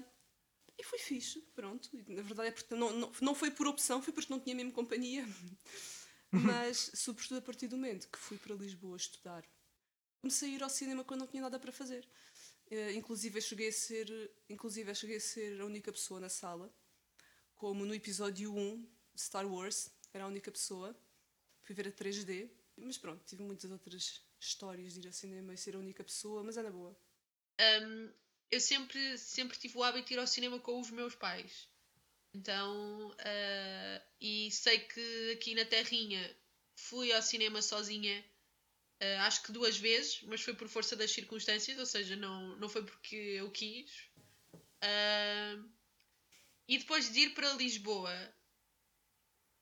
[0.78, 1.90] e foi fixe, pronto.
[1.94, 4.56] E, na verdade é porque não, não, não foi por opção, foi porque não tinha
[4.56, 5.26] mesmo companhia.
[6.32, 9.44] Mas, sobretudo a partir do momento que fui para Lisboa estudar,
[10.22, 12.08] comecei a ir ao cinema quando não tinha nada para fazer.
[12.70, 16.72] Eh, inclusive, eu cheguei a ser, inclusive, cheguei a ser a única pessoa na sala,
[17.56, 18.82] como no episódio 1
[19.16, 20.96] de Star Wars, era a única pessoa.
[21.64, 25.58] Fui ver a 3D, mas pronto, tive muitas outras histórias de ir ao cinema e
[25.58, 26.96] ser a única pessoa, mas é na boa.
[27.60, 28.12] Hum,
[28.52, 31.68] eu sempre, sempre tive o hábito de ir ao cinema com os meus pais.
[32.34, 36.36] Então, ah, e sei que aqui na Terrinha
[36.76, 38.24] fui ao cinema sozinha,
[39.02, 42.70] ah, acho que duas vezes, mas foi por força das circunstâncias, ou seja, não, não
[42.70, 44.10] foi porque eu quis.
[44.82, 45.64] Ah,
[46.68, 48.14] e depois de ir para Lisboa,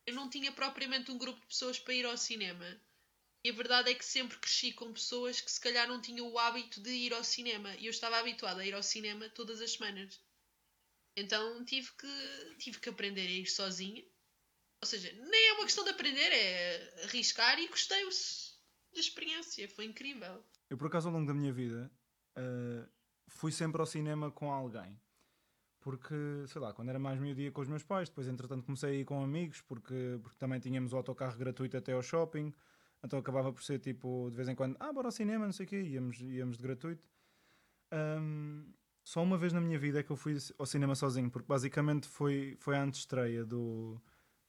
[0.06, 2.66] eu não tinha propriamente um grupo de pessoas para ir ao cinema.
[3.46, 6.40] E a verdade é que sempre cresci com pessoas que se calhar não tinham o
[6.40, 7.76] hábito de ir ao cinema.
[7.76, 10.20] E eu estava habituada a ir ao cinema todas as semanas.
[11.16, 14.04] Então tive que, tive que aprender a ir sozinha.
[14.82, 19.70] Ou seja, nem é uma questão de aprender, é arriscar e gostei da experiência.
[19.70, 20.44] Foi incrível.
[20.68, 21.92] Eu, por acaso, ao longo da minha vida,
[22.36, 22.90] eh,
[23.28, 25.00] fui sempre ao cinema com alguém.
[25.82, 26.16] Porque,
[26.48, 28.94] sei lá, quando era mais meio dia com os meus pais, depois, entretanto, comecei a
[29.02, 32.52] ir com amigos, porque, porque também tínhamos o autocarro gratuito até ao shopping.
[33.06, 35.66] Então acabava por ser tipo, de vez em quando, ah, bora ao cinema, não sei
[35.66, 37.08] o quê, íamos, íamos de gratuito.
[37.92, 41.48] Ahm, só uma vez na minha vida é que eu fui ao cinema sozinho, porque
[41.48, 44.02] basicamente foi, foi a antestreia do,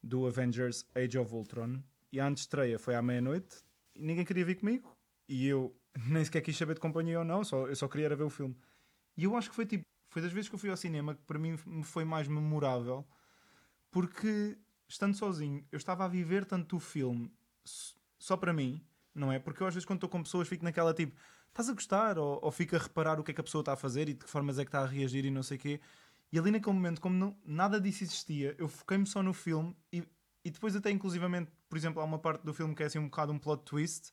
[0.03, 1.83] do Avengers Age of Ultron.
[2.11, 3.62] E a antestreia foi à meia-noite,
[3.95, 4.97] e ninguém queria vir comigo,
[5.29, 5.77] e eu
[6.09, 8.31] nem sequer quis saber de companhia ou não, só, eu só queria era ver o
[8.31, 8.57] filme.
[9.19, 11.23] E eu acho que foi tipo, foi das vezes que eu fui ao cinema que
[11.25, 13.07] para mim foi mais memorável,
[13.90, 14.57] porque
[14.88, 17.31] estando sozinho, eu estava a viver tanto o filme
[18.18, 19.38] só para mim, não é?
[19.38, 21.14] Porque eu às vezes quando estou com pessoas fico naquela tipo,
[21.48, 22.18] estás a gostar?
[22.18, 24.14] Ou, ou fico a reparar o que é que a pessoa está a fazer e
[24.14, 25.81] de que formas é que está a reagir e não sei o quê.
[26.33, 30.02] E ali naquele momento, como não- nada disso existia, eu foquei-me só no filme e,
[30.44, 33.05] e depois até inclusivamente, por exemplo, há uma parte do filme que é assim um
[33.05, 34.12] bocado um plot twist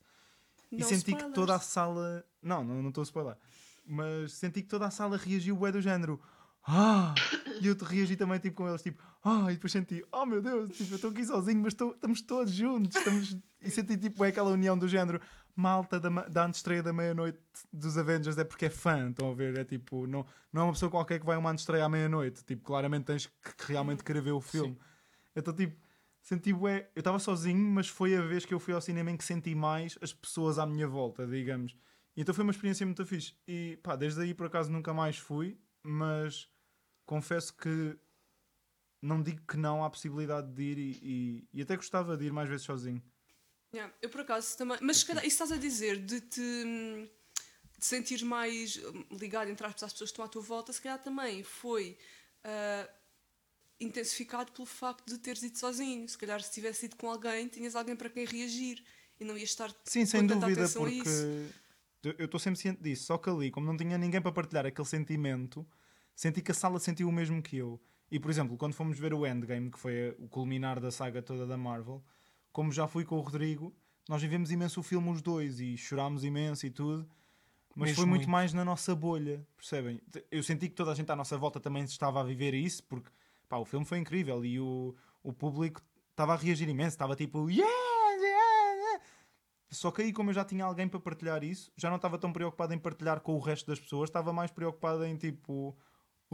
[0.70, 1.34] e Não senti que spoilers.
[1.34, 2.24] toda a sala...
[2.42, 3.36] Não, não não estou a spoiler.
[3.84, 6.20] Mas senti que toda a sala reagiu bué do género
[6.66, 7.14] ah!
[7.60, 9.46] E eu te reagi também tipo com eles, tipo, ah!
[9.50, 12.52] E depois senti, oh meu Deus, tipo, eu estou aqui sozinho, mas estou- estamos todos
[12.52, 12.96] juntos.
[12.96, 13.36] Estamos...
[13.62, 15.20] E senti tipo é aquela união do género
[15.56, 17.38] malta da, da antestreia da meia-noite
[17.72, 19.56] dos Avengers é porque é fã, estão a ver?
[19.58, 22.44] É tipo, não, não é uma pessoa qualquer que vai a uma antestreia à meia-noite.
[22.44, 23.32] Tipo, claramente tens que,
[23.72, 24.76] realmente querer ver o filme.
[25.34, 25.76] Então, tipo,
[26.20, 26.90] senti bué.
[26.94, 29.54] Eu estava sozinho, mas foi a vez que eu fui ao cinema em que senti
[29.54, 31.76] mais as pessoas à minha volta, digamos.
[32.16, 33.34] E então foi uma experiência muito fixe.
[33.46, 36.48] E pá, desde aí por acaso nunca mais fui, mas
[37.06, 37.98] confesso que
[39.00, 42.32] não digo que não à possibilidade de ir e, e, e até gostava de ir
[42.32, 43.02] mais vezes sozinho.
[43.74, 44.78] Yeah, eu por acaso também.
[44.80, 47.10] Mas se calhar, isso estás a dizer de te
[47.76, 51.02] de sentir mais ligado entre aspas, às pessoas que estão à tua volta, se calhar
[51.02, 51.98] também foi
[52.44, 52.88] ah,
[53.80, 56.08] intensificado pelo facto de teres ido sozinho.
[56.08, 58.82] Se calhar se tivesse ido com alguém, tinhas alguém para quem reagir
[59.18, 61.08] e não ias estar Sim, sem dúvida, porque
[62.18, 63.06] eu estou sempre ciente disso.
[63.06, 65.66] Só que ali, como não tinha ninguém para partilhar aquele sentimento,
[66.14, 67.80] senti que a sala sentiu o mesmo que eu.
[68.10, 71.46] E, por exemplo, quando fomos ver o Endgame, que foi o culminar da saga toda
[71.46, 72.02] da Marvel,
[72.52, 73.74] como já fui com o Rodrigo,
[74.08, 77.08] nós vivemos imenso o filme os dois e chorámos imenso e tudo.
[77.74, 78.30] Mas Mesmo foi muito, muito.
[78.30, 80.00] mais na nossa bolha, percebem?
[80.30, 83.10] Eu senti que toda a gente à nossa volta também estava a viver isso, porque
[83.48, 87.50] pá, o filme foi incrível e o, o público estava a reagir imenso, estava tipo,
[87.50, 87.68] yeah,
[88.16, 89.04] yeah, yeah.
[89.70, 92.32] Só que aí, como eu já tinha alguém para partilhar isso, já não estava tão
[92.32, 95.76] preocupado em partilhar com o resto das pessoas, estava mais preocupado em tipo,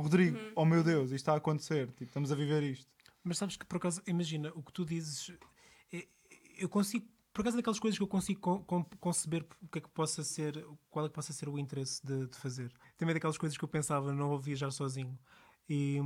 [0.03, 2.87] Rodrigo, oh meu Deus, isto está a acontecer, tipo, estamos a viver isto.
[3.23, 5.33] Mas sabes que por acaso, imagina, o que tu dizes,
[5.93, 6.07] é-
[6.59, 9.81] eu consigo, por acaso daquelas coisas que eu consigo con- con- conceber o que é
[9.81, 12.73] que possa ser, qual é que possa ser o interesse de, de fazer.
[12.97, 15.19] Também daquelas coisas que eu pensava, não vou viajar sozinho.
[15.69, 15.99] E,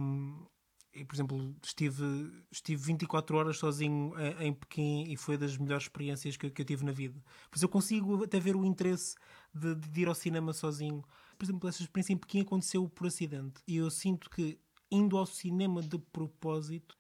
[0.93, 2.05] e, por exemplo, estive,
[2.53, 6.63] estive 24 horas sozinho em, em Pequim e foi das melhores experiências que, eu- que
[6.63, 7.21] eu tive na vida.
[7.51, 9.15] Pois eu consigo até ver o interesse
[9.53, 11.03] de, de ir ao cinema sozinho.
[11.35, 13.61] Por exemplo, essa experiência em Pequim aconteceu por acidente.
[13.67, 14.59] E eu sinto que
[14.91, 16.97] indo ao cinema de propósito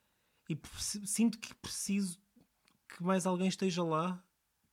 [0.48, 0.58] e
[1.06, 2.18] sinto que preciso
[2.88, 4.22] que mais alguém esteja lá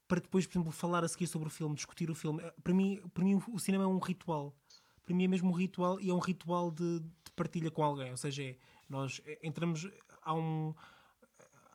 [0.06, 2.42] para depois, por exemplo, falar a seguir sobre o filme, discutir o filme.
[2.62, 4.54] Para mim, para mim o cinema é um ritual.
[5.02, 8.10] Para mim é mesmo um ritual e é um ritual de, de partilha com alguém.
[8.10, 8.56] Ou seja, é,
[8.88, 9.88] nós eh, entramos,
[10.20, 10.74] há um.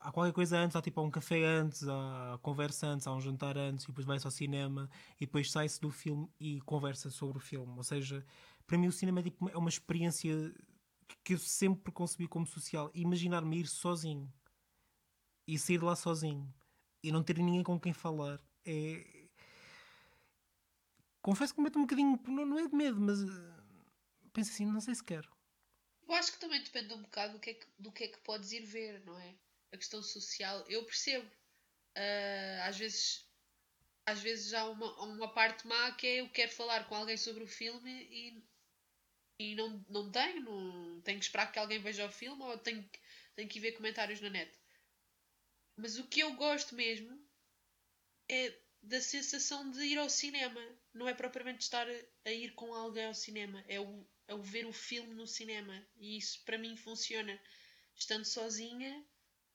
[0.07, 3.19] Há qualquer coisa antes, há tipo há um café antes, há conversa antes, há um
[3.19, 4.89] jantar antes, e depois vai-se ao cinema,
[5.19, 7.73] e depois sai-se do filme e conversa sobre o filme.
[7.75, 8.25] Ou seja,
[8.65, 10.55] para mim o cinema é, tipo, é uma experiência
[11.25, 12.89] que eu sempre concebi como social.
[12.93, 14.31] Imaginar-me ir sozinho
[15.45, 16.53] e sair de lá sozinho
[17.03, 19.27] e não ter ninguém com quem falar é.
[21.21, 22.17] Confesso que me mete um bocadinho.
[22.29, 23.21] Não, não é de medo, mas.
[23.23, 23.57] eh,
[24.31, 25.29] Penso assim, não sei se quero.
[26.07, 28.19] Eu acho que também depende um bocado do que é que, do que, é que
[28.19, 29.35] podes ir ver, não é?
[29.71, 31.29] A questão social, eu percebo.
[31.95, 33.27] Ah, às vezes
[34.07, 37.43] às vezes há uma, uma parte má que é eu quero falar com alguém sobre
[37.43, 38.43] o filme e,
[39.37, 42.89] e não, não tenho, não tenho que esperar que alguém veja o filme ou tenho,
[43.35, 44.49] tenho que ir ver comentários na net.
[45.75, 47.21] Mas o que eu gosto mesmo
[48.29, 50.61] é da sensação de ir ao cinema.
[50.93, 51.85] Não é propriamente estar
[52.25, 55.85] a ir com alguém ao cinema, é o, é o ver o filme no cinema.
[55.97, 57.37] E isso para mim funciona
[57.93, 59.05] estando sozinha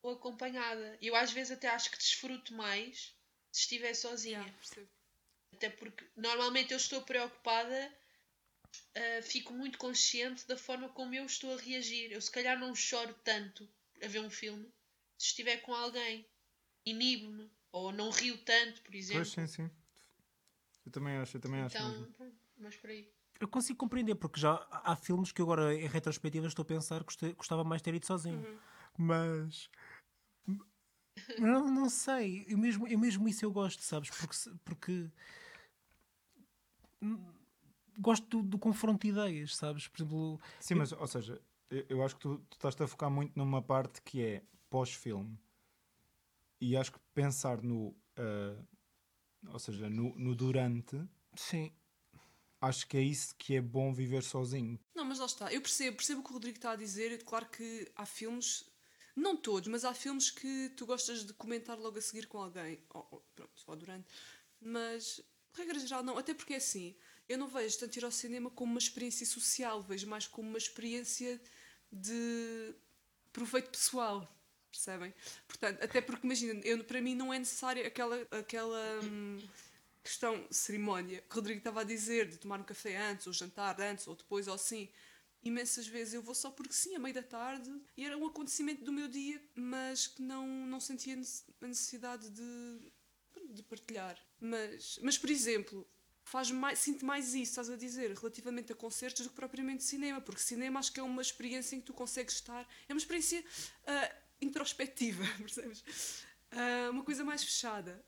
[0.02, 0.98] ou acompanhada.
[1.00, 3.14] Eu às vezes até acho que desfruto mais
[3.50, 4.40] se estiver sozinha.
[4.40, 4.90] Yeah.
[5.54, 7.94] Até porque normalmente eu estou preocupada,
[8.94, 12.10] ah, fico muito consciente da forma como eu estou a reagir.
[12.10, 13.68] Eu se calhar não choro tanto
[14.02, 14.66] a ver um filme
[15.16, 16.26] se estiver com alguém.
[16.84, 17.50] Inibo-me.
[17.70, 19.22] Ou não rio tanto, por exemplo.
[19.22, 19.70] Pois sim, sim.
[20.84, 22.06] Eu também acho, eu também acho então, mesmo.
[22.12, 23.10] pronto, mas por aí.
[23.40, 27.32] Eu consigo compreender, porque já há filmes que agora, em retrospectiva, estou a pensar que
[27.32, 28.60] gostava mais de ter ido sozinho.
[28.96, 29.70] Mas.
[31.38, 32.44] Não, não sei.
[32.48, 34.10] Eu mesmo, eu mesmo isso eu gosto, sabes?
[34.10, 34.50] Porque.
[34.64, 35.10] porque
[37.98, 39.88] gosto do, do confronto de ideias, sabes?
[39.88, 43.10] Por exemplo, Sim, mas, ou seja, eu, eu acho que tu, tu estás a focar
[43.10, 45.38] muito numa parte que é pós-filme.
[46.60, 47.94] E acho que pensar no.
[48.16, 48.56] ah,
[49.48, 50.96] ou seja, no, no durante,
[51.34, 51.72] sim.
[52.60, 54.78] acho que é isso que é bom viver sozinho.
[54.94, 55.52] Não, mas lá está.
[55.52, 57.24] Eu percebo, percebo o que o Rodrigo está a dizer.
[57.24, 58.64] Claro que há filmes,
[59.14, 62.82] não todos, mas há filmes que tu gostas de comentar logo a seguir com alguém.
[62.90, 64.06] Ou, ou, pronto, só durante.
[64.60, 65.20] Mas,
[65.54, 66.16] regra geral, não.
[66.16, 66.96] Até porque é assim.
[67.28, 69.82] Eu não vejo tanto ir ao cinema como uma experiência social.
[69.82, 71.40] Vejo mais como uma experiência
[71.90, 72.74] de
[73.32, 74.26] proveito pessoal.
[74.70, 75.12] Percebem?
[75.46, 79.38] Portanto, até porque, imagina, eu, para mim não é necessário aquela, aquela hum,
[80.02, 83.78] questão, cerimónia, que o Rodrigo estava a dizer, de tomar um café antes, ou jantar
[83.82, 84.88] antes, ou depois, ou assim.
[85.42, 88.84] Imensas vezes eu vou só porque sim, a meio da tarde, e era um acontecimento
[88.84, 92.92] do meu dia, mas que não, não sentia a necessidade de,
[93.50, 94.16] de partilhar.
[94.40, 95.86] Mas, mas, por exemplo,
[96.24, 100.20] faz mais, sinto mais isso, estás a dizer, relativamente a concertos do que propriamente cinema,
[100.20, 103.44] porque cinema acho que é uma experiência em que tu consegues estar, é uma experiência
[103.86, 105.82] ah, introspectiva, percebes?
[106.50, 108.04] Ah, uma coisa mais fechada.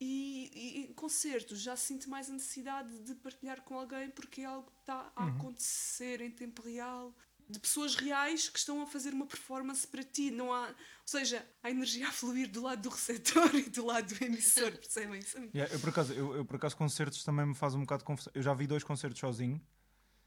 [0.00, 4.44] E, e em concertos já sinto mais a necessidade de partilhar com alguém porque é
[4.44, 7.14] algo que está a acontecer em tempo real.
[7.48, 10.30] De pessoas reais que estão a fazer uma performance para ti.
[10.30, 10.74] Não há, ou
[11.04, 15.20] seja, há energia a fluir do lado do receptor e do lado do emissor, percebem?
[15.54, 18.06] Yeah, eu, por acaso, eu, eu, por acaso, concertos também me faz um bocado de
[18.06, 18.32] confusão.
[18.34, 19.60] Eu já vi dois concertos sozinho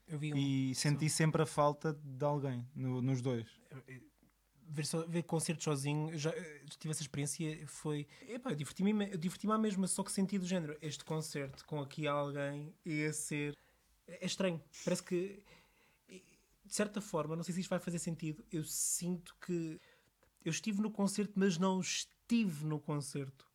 [0.07, 0.37] Eu vi um.
[0.37, 3.47] e senti sempre a falta de alguém no- nos dois.
[4.69, 8.07] Ver, so- ver concertos sozinho, já eh, tive essa experiência, foi.
[8.27, 10.77] Epá, eu diverti-me eu diverti à mesma, só que senti do género.
[10.81, 13.55] Este concerto com aqui alguém ia ser.
[14.07, 14.61] É estranho.
[14.83, 15.43] Parece que.
[16.09, 19.79] De certa forma, não sei se isto vai fazer sentido, eu sinto que.
[20.43, 23.45] Eu estive no concerto, mas não estive no concerto.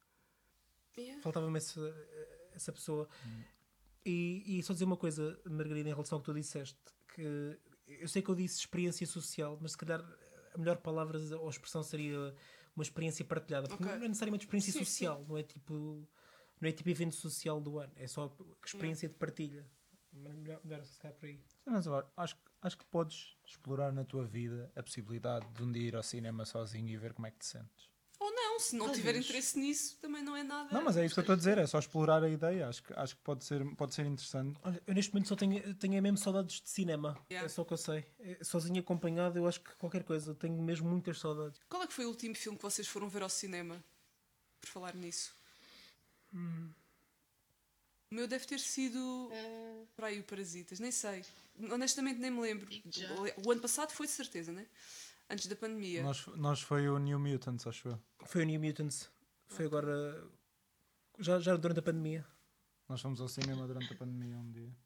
[0.96, 1.22] Yeah.
[1.22, 1.80] Faltava-me essa,
[2.54, 3.08] essa pessoa.
[4.04, 6.76] E, e só dizer uma coisa, Margarida, em relação ao que tu disseste,
[7.14, 10.02] que eu sei que eu disse experiência social, mas se calhar
[10.54, 12.34] a melhor palavra ou expressão seria
[12.74, 13.68] uma experiência partilhada.
[13.68, 13.96] Porque Ok.
[13.96, 14.84] não é necessariamente experiência Sim, sim.
[14.84, 16.08] social, não é tipo.
[16.60, 18.32] Não é tipo evento social do ano, é só
[18.64, 19.66] experiência de partilha.
[20.12, 21.42] Melhor, melhor se por aí.
[21.66, 25.88] Mas eu acho, acho que podes explorar na tua vida a possibilidade de um dia
[25.88, 27.91] ir ao cinema sozinho e ver como é que te sentes.
[28.62, 30.72] Se não tiver interesse nisso, também não é nada.
[30.72, 32.68] Não, mas é isso que eu estou a dizer, é só explorar a ideia.
[32.68, 34.58] Acho que, acho que pode, ser, pode ser interessante.
[34.62, 37.18] Olha, eu neste momento só tenho, tenho mesmo saudades de cinema.
[37.30, 37.46] Yeah.
[37.46, 38.06] É só o que eu sei.
[38.20, 40.34] É, Sozinho acompanhado, eu acho que qualquer coisa.
[40.34, 41.60] Tenho mesmo muitas saudades.
[41.68, 43.82] Qual é que foi o último filme que vocês foram ver ao cinema?
[44.60, 45.34] Por falar nisso.
[48.10, 49.30] O meu deve ter sido.
[49.32, 51.24] Ah, Para aí o Parasitas, nem sei.
[51.70, 52.68] Honestamente nem me lembro.
[53.44, 54.66] O ano passado foi de certeza, né?
[55.32, 56.02] Antes da pandemia.
[56.02, 58.02] Nós, nós foi o New Mutants, acho eu.
[58.26, 59.10] Foi o New Mutants.
[59.48, 60.30] Foi agora.
[61.18, 62.26] Já, já durante a pandemia.
[62.88, 64.76] Nós fomos ao cinema durante a pandemia um dia.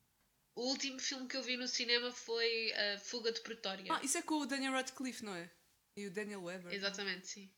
[0.54, 3.84] o último filme que eu vi no cinema foi A Fuga de Pretória.
[3.92, 5.50] Ah, isso é com o Daniel Radcliffe, não é?
[5.96, 6.72] E o Daniel Weber.
[6.72, 7.50] Exatamente, sim.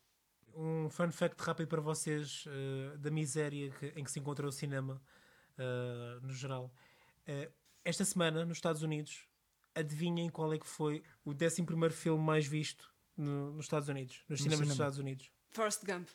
[0.54, 4.50] Um fun fact rápido para vocês eh, da miséria que- em que se encontra o
[4.52, 5.00] cinema
[5.58, 6.72] eh, no geral.
[7.26, 7.50] Eh,
[7.84, 9.27] esta semana, nos Estados Unidos,
[9.78, 14.40] adivinhem qual é que foi o 11 filme mais visto no- nos Estados Unidos, nos
[14.40, 14.72] No cinemas dos cinema.
[14.72, 15.30] Estados Unidos.
[15.50, 16.08] Forrest Gump.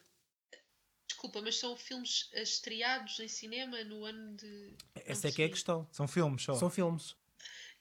[1.08, 4.76] Desculpa, mas são filmes estreados em cinema no ano de.
[4.96, 5.88] Essa é que é a questão.
[5.92, 6.54] São filmes só.
[6.56, 7.16] São filmes.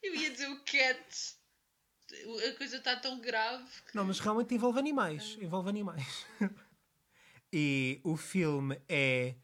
[0.02, 1.36] Eu ia dizer o Cat.
[2.48, 3.64] A coisa está tão grave.
[3.86, 5.36] que- Não, mas realmente envolve animais.
[5.40, 6.26] Envolve animais.
[7.52, 9.34] e o filme é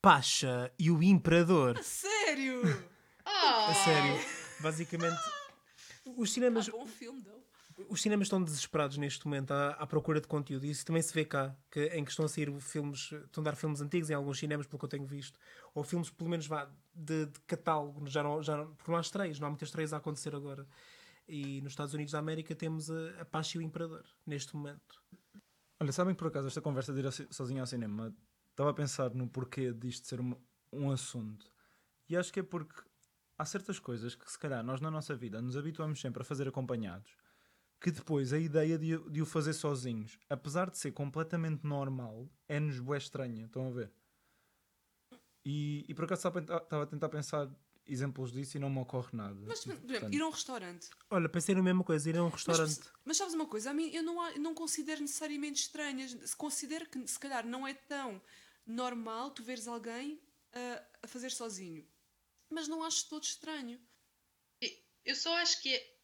[0.00, 1.76] Pacha e o Imperador.
[1.78, 2.62] A sério?
[3.24, 3.70] Ah!
[3.70, 4.14] A sério.
[4.60, 5.18] Basicamente,
[6.06, 7.42] os ah, cinemas, bom filme, não?
[7.88, 10.66] os cinemas estão desesperados neste momento à, à procura de conteúdo.
[10.66, 13.44] E isso também se vê cá, que, em que estão a sair filmes, estão a
[13.44, 15.38] dar filmes antigos em alguns cinemas, pelo que eu tenho visto.
[15.74, 18.06] Ou filmes, pelo menos, vá, de, de catálogo.
[18.08, 20.66] Já não, já não, porque não há estreias, não há muitas estreias a acontecer agora.
[21.26, 25.02] E nos Estados Unidos da América temos a, a Pacha e o Imperador, neste momento.
[25.80, 28.14] Olha, sabem que por acaso esta conversa de ir sozinho ao cinema
[28.50, 30.34] estava a pensar no porquê disto ser um,
[30.72, 31.50] um assunto.
[32.08, 32.82] E acho que é porque
[33.42, 36.46] há certas coisas que se calhar nós na nossa vida nos habituamos sempre a fazer
[36.46, 37.10] acompanhados
[37.80, 42.30] que depois a ideia de, o- de o fazer sozinhos, apesar de ser completamente normal,
[42.48, 43.46] é-nos bué estranha.
[43.46, 43.92] Estão a ver?
[45.44, 47.50] E, e por acaso estava a tentar- pensar
[47.84, 49.34] exemplos disso e não me ocorre nada.
[49.44, 50.90] Mas, por exemplo, Portanto, ir a um restaurante.
[51.10, 52.80] Olha, pensei na mesma coisa, ir a um Mas, restaurante.
[53.04, 53.70] mas sabes uma coisa?
[53.70, 56.12] A mim eu não, há- não considero necessariamente estranhas.
[56.12, 58.22] Se Considero que se calhar não é tão
[58.64, 60.20] normal tu veres alguém
[60.52, 61.84] ah, a fazer sozinho.
[62.52, 63.80] Mas não acho todo estranho.
[65.04, 65.96] Eu só acho que é,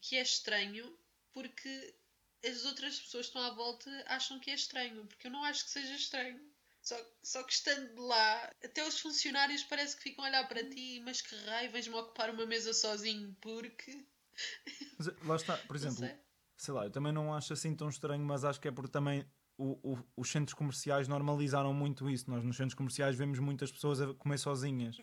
[0.00, 0.98] que é estranho
[1.32, 1.94] porque
[2.44, 5.06] as outras pessoas que estão à volta acham que é estranho.
[5.06, 6.40] Porque eu não acho que seja estranho.
[6.82, 10.68] Só, só que estando de lá, até os funcionários parece que ficam a olhar para
[10.68, 14.04] ti, mas que raio, vens-me ocupar uma mesa sozinho porque.
[14.98, 16.18] mas, lá está, por exemplo, sei.
[16.56, 19.26] sei lá, eu também não acho assim tão estranho, mas acho que é porque também
[19.58, 22.30] o- o- os centros comerciais normalizaram muito isso.
[22.30, 24.96] Nós nos centros comerciais vemos muitas pessoas a comer sozinhas.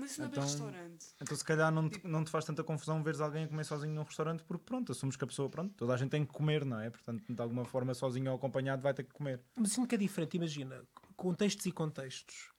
[0.00, 1.06] Mas isso não é Então- bem restaurante.
[1.20, 3.94] Então se calhar não te, não te faz tanta confusão veres alguém a comer sozinho
[3.94, 6.64] num restaurante, porque pronto, assumes que a pessoa, pronto, toda a gente tem que comer,
[6.64, 6.88] não é?
[6.90, 9.42] Portanto, de alguma forma, sozinho ou acompanhado, vai ter que comer.
[9.54, 10.82] Mas sinto que é diferente, imagina,
[11.16, 12.50] contextos e contextos.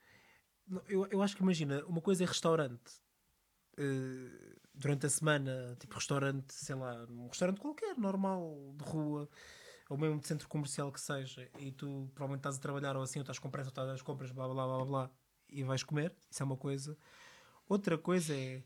[0.87, 3.01] Eu, eu acho que imagina, uma coisa é restaurante
[3.77, 9.29] eh, durante a semana, tipo restaurante, sei lá, um restaurante qualquer, normal, de rua,
[9.89, 13.19] ou mesmo de centro comercial que seja, e tu provavelmente estás a trabalhar ou assim,
[13.19, 15.11] ou estás com pressa, ou estás às compras, blá blá blá blá blá,
[15.49, 16.97] e vais comer, isso é uma coisa.
[17.71, 18.61] Outra coisa é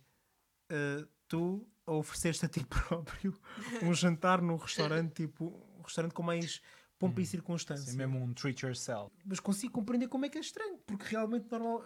[0.67, 3.39] eh, tu ofereceres-te a ti próprio
[3.83, 5.45] um jantar num restaurante, tipo,
[5.77, 6.59] um restaurante com mais
[6.97, 9.15] pompa e circunstância Assim mesmo um treat yourself.
[9.23, 11.83] mas consigo compreender como é que é estranho, porque realmente normal,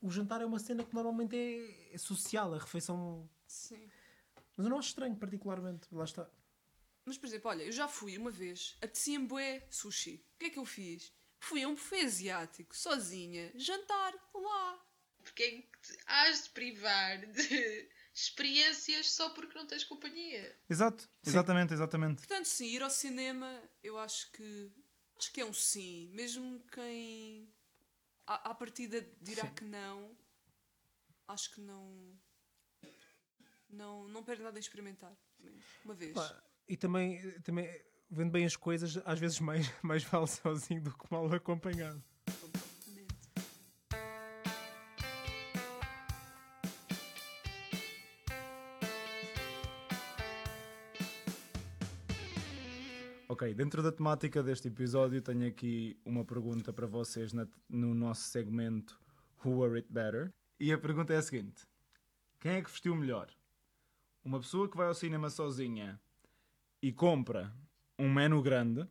[0.00, 3.28] o jantar é uma cena que normalmente é, é social, a refeição.
[3.48, 3.90] Sim.
[4.56, 5.88] Mas eu não acho estranho, particularmente.
[5.90, 6.30] Lá está.
[7.04, 10.24] Mas, por exemplo, olha, eu já fui uma vez, apetecia-me bué sushi.
[10.36, 11.12] O que é que eu fiz?
[11.40, 14.93] Fui a um buffet asiático, sozinha, jantar lá.
[15.24, 20.56] Porque é que te has de privar de experiências só porque não tens companhia.
[20.68, 22.18] Exato, exatamente, exatamente.
[22.18, 24.70] Portanto, sim, ir ao cinema, eu acho que.
[25.18, 26.10] Acho que é um sim.
[26.12, 27.52] Mesmo quem.
[28.26, 30.16] À, à partida dirá que não,
[31.26, 32.18] acho que não.
[33.68, 35.16] Não, não perde nada em experimentar.
[35.84, 36.14] Uma vez.
[36.68, 37.68] E também, também
[38.10, 42.02] vendo bem as coisas, às vezes mais, mais vale sozinho do que mal acompanhado.
[53.44, 58.22] Ok, dentro da temática deste episódio, tenho aqui uma pergunta para vocês na- no nosso
[58.30, 58.98] segmento
[59.44, 60.32] Who Were It Better?
[60.58, 61.66] E a pergunta é a seguinte:
[62.40, 63.28] Quem é que vestiu melhor?
[64.24, 66.00] Uma pessoa que vai ao cinema sozinha
[66.80, 67.54] e compra
[67.98, 68.88] um menu grande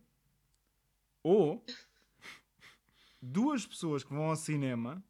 [1.20, 1.64] ou
[3.20, 5.02] duas pessoas que vão ao cinema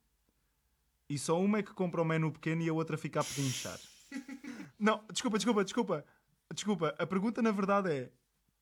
[1.07, 3.79] e só uma é que compra o menu pequeno e a outra fica a pedinchar?
[4.81, 6.05] Não, desculpa, desculpa, desculpa.
[6.55, 8.13] Desculpa, a pergunta na verdade é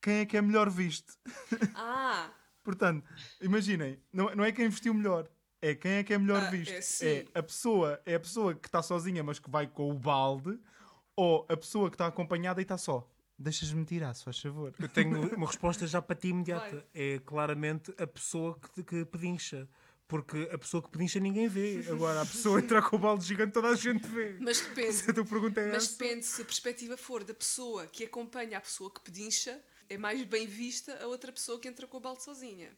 [0.03, 1.13] quem é que é melhor visto?
[1.75, 2.29] Ah,
[2.63, 3.03] Portanto,
[3.41, 5.27] imaginem, não, não é quem vestiu melhor,
[5.61, 6.71] é quem é que é melhor Ah, visto.
[6.73, 7.25] é sim.
[7.33, 10.57] a pessoa, é a pessoa que está sozinha, mas que vai com o balde,
[11.15, 13.09] ou a pessoa que está acompanhada e está só.
[13.37, 14.73] Deixas-me tirar, se faz favor.
[14.79, 16.69] Eu tenho uma resposta já para ti imediata.
[16.77, 16.85] Vai.
[16.93, 19.67] É claramente a pessoa que, que pedincha.
[20.07, 21.83] Porque a pessoa que pedincha ninguém vê.
[21.89, 24.37] Agora, a pessoa entrar com o balde gigante, toda a gente vê.
[24.39, 24.93] mas depende.
[24.93, 25.97] Se a tua pergunta é Mas essa.
[25.97, 30.23] depende se a perspectiva for da pessoa que acompanha a pessoa que pedincha, é mais
[30.23, 32.75] bem vista a outra pessoa que entra com o balde sozinha.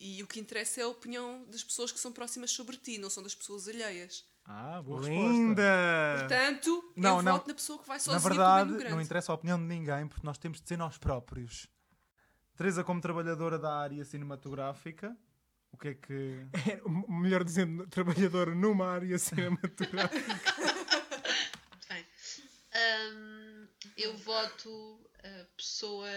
[0.00, 3.08] E o que interessa é a opinião das pessoas que são próximas sobre ti, não
[3.10, 4.24] são das pessoas alheias.
[4.44, 5.22] Ah, boa resposta.
[5.32, 6.16] Linda!
[6.18, 7.32] Portanto, Não, eu não.
[7.34, 8.94] voto na pessoa que vai Na sozinha verdade, menu grande.
[8.96, 11.68] não interessa a opinião de ninguém, porque nós temos de ser nós próprios.
[12.56, 15.16] Teresa, como trabalhadora da área cinematográfica,
[15.70, 16.46] o que é que.
[16.68, 20.18] É, melhor dizendo, trabalhadora numa área cinematográfica.
[21.70, 22.06] Muito bem.
[22.74, 26.08] Ahm, eu voto a pessoa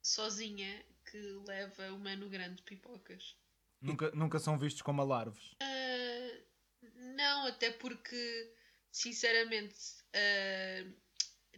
[0.00, 3.36] sozinha que leva o menu grande de pipocas.
[3.80, 5.54] nunca, nunca são vistos como alarves.
[5.60, 6.38] Ah,
[6.96, 8.52] não, até porque,
[8.90, 9.76] sinceramente,
[10.14, 10.84] ah,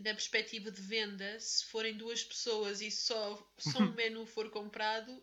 [0.00, 5.22] na perspectiva de venda, se forem duas pessoas e só, só um menu for comprado,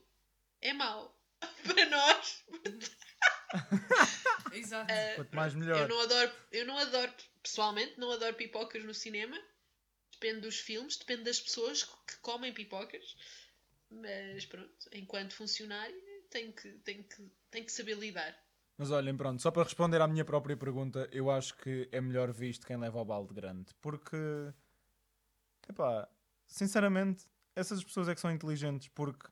[0.62, 1.18] é mau.
[1.66, 2.44] Para nós.
[4.54, 4.94] Exato.
[5.16, 5.90] Quanto mais Eu melhor.
[5.90, 9.38] não adoro, eu não adoro, pessoalmente, não adoro pipocas no cinema.
[10.22, 13.18] Depende dos filmes, depende das pessoas que comem pipocas.
[13.90, 15.96] Mas pronto, enquanto funcionário,
[16.30, 18.38] tenho que, tenho que, tenho que saber lidar.
[18.78, 22.32] Mas olhem, pronto, só para responder à minha própria pergunta, eu acho que é melhor
[22.32, 23.74] visto quem leva o balde grande.
[23.82, 24.16] Porque,
[25.68, 26.08] epá,
[26.46, 28.90] sinceramente, essas pessoas é que são inteligentes.
[28.90, 29.28] Porque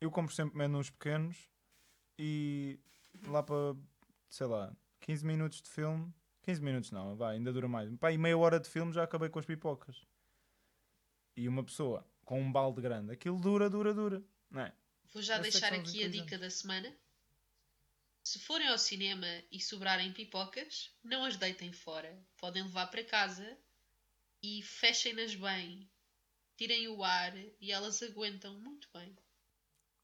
[0.00, 1.48] eu compro sempre menus pequenos
[2.18, 2.80] e
[3.24, 3.76] lá para,
[4.28, 6.12] sei lá, 15 minutos de filme.
[6.48, 7.94] 15 minutos não, vai, ainda dura mais.
[7.98, 10.00] Pá, e meia hora de filme já acabei com as pipocas.
[11.36, 14.22] E uma pessoa com um balde grande, aquilo dura, dura, dura.
[14.50, 14.72] Não é?
[15.12, 16.90] Vou já sei que deixar aqui a dica da semana.
[18.22, 22.18] Se forem ao cinema e sobrarem pipocas, não as deitem fora.
[22.38, 23.58] Podem levar para casa
[24.42, 25.86] e fechem-nas bem.
[26.56, 29.14] Tirem o ar e elas aguentam muito bem.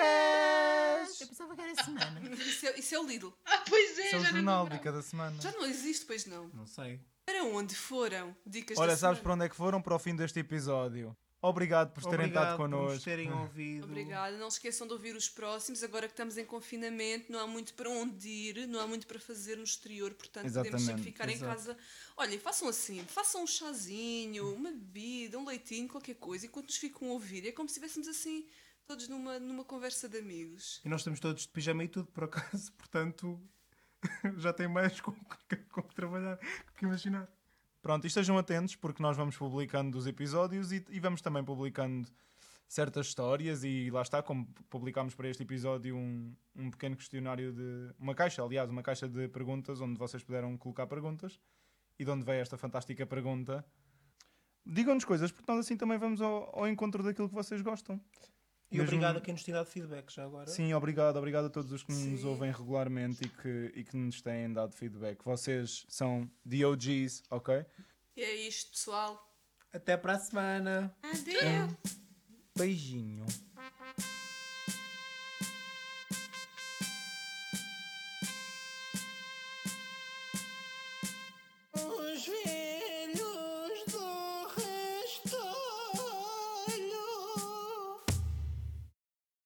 [1.21, 2.21] Eu pensava que era semana.
[2.35, 3.33] Isso, é, isso é o Lidl.
[3.45, 5.41] Ah, pois é, Isso é o já não jornal, dica da semana.
[5.41, 6.47] Já não existe, pois não.
[6.53, 7.01] Não sei.
[7.25, 8.35] Para onde foram?
[8.45, 9.81] Dicas Olha, da sabes para onde é que foram?
[9.81, 11.15] Para o fim deste episódio.
[11.47, 13.03] Obrigado por terem Obrigado estado por nos connosco.
[13.05, 13.83] terem ouvido.
[13.85, 14.37] Obrigada.
[14.37, 15.83] Não se esqueçam de ouvir os próximos.
[15.83, 19.19] Agora que estamos em confinamento, não há muito para onde ir, não há muito para
[19.19, 21.45] fazer no exterior, portanto podemos sempre Exatamente, ficar exato.
[21.45, 21.77] em casa.
[22.17, 27.09] Olhem, façam assim, façam um chazinho, uma bebida, um leitinho, qualquer coisa, enquanto nos ficam
[27.09, 27.47] a ouvir.
[27.47, 28.47] É como se estivéssemos assim,
[28.87, 30.81] todos numa, numa conversa de amigos.
[30.83, 32.71] E nós estamos todos de pijama e tudo, por acaso.
[32.77, 33.39] Portanto,
[34.37, 35.11] já tem mais com,
[35.71, 37.29] com que trabalhar, com que imaginar.
[37.85, 42.07] Pronto, e estejam atentos porque nós vamos publicando os episódios e, e vamos também publicando
[42.67, 47.93] certas histórias e lá está, como publicámos para este episódio um, um pequeno questionário de...
[47.99, 51.39] Uma caixa, aliás, uma caixa de perguntas onde vocês puderam colocar perguntas
[51.99, 53.63] e de onde veio esta fantástica pergunta.
[54.65, 58.01] Digam-nos coisas, porque nós assim também vamos ao, ao encontro daquilo que vocês gostam.
[58.71, 58.87] E Mesmo...
[58.89, 60.47] obrigado a quem nos tem dado feedback já agora.
[60.47, 62.11] Sim, obrigado, obrigado a todos os que Sim.
[62.11, 65.23] nos ouvem regularmente e que, e que nos têm dado feedback.
[65.23, 67.65] Vocês são the OGs, ok?
[68.15, 69.21] E é isto, pessoal.
[69.71, 70.95] Até para a semana.
[71.03, 71.43] Adeus.
[71.43, 73.25] Um beijinho.
[81.73, 82.25] Os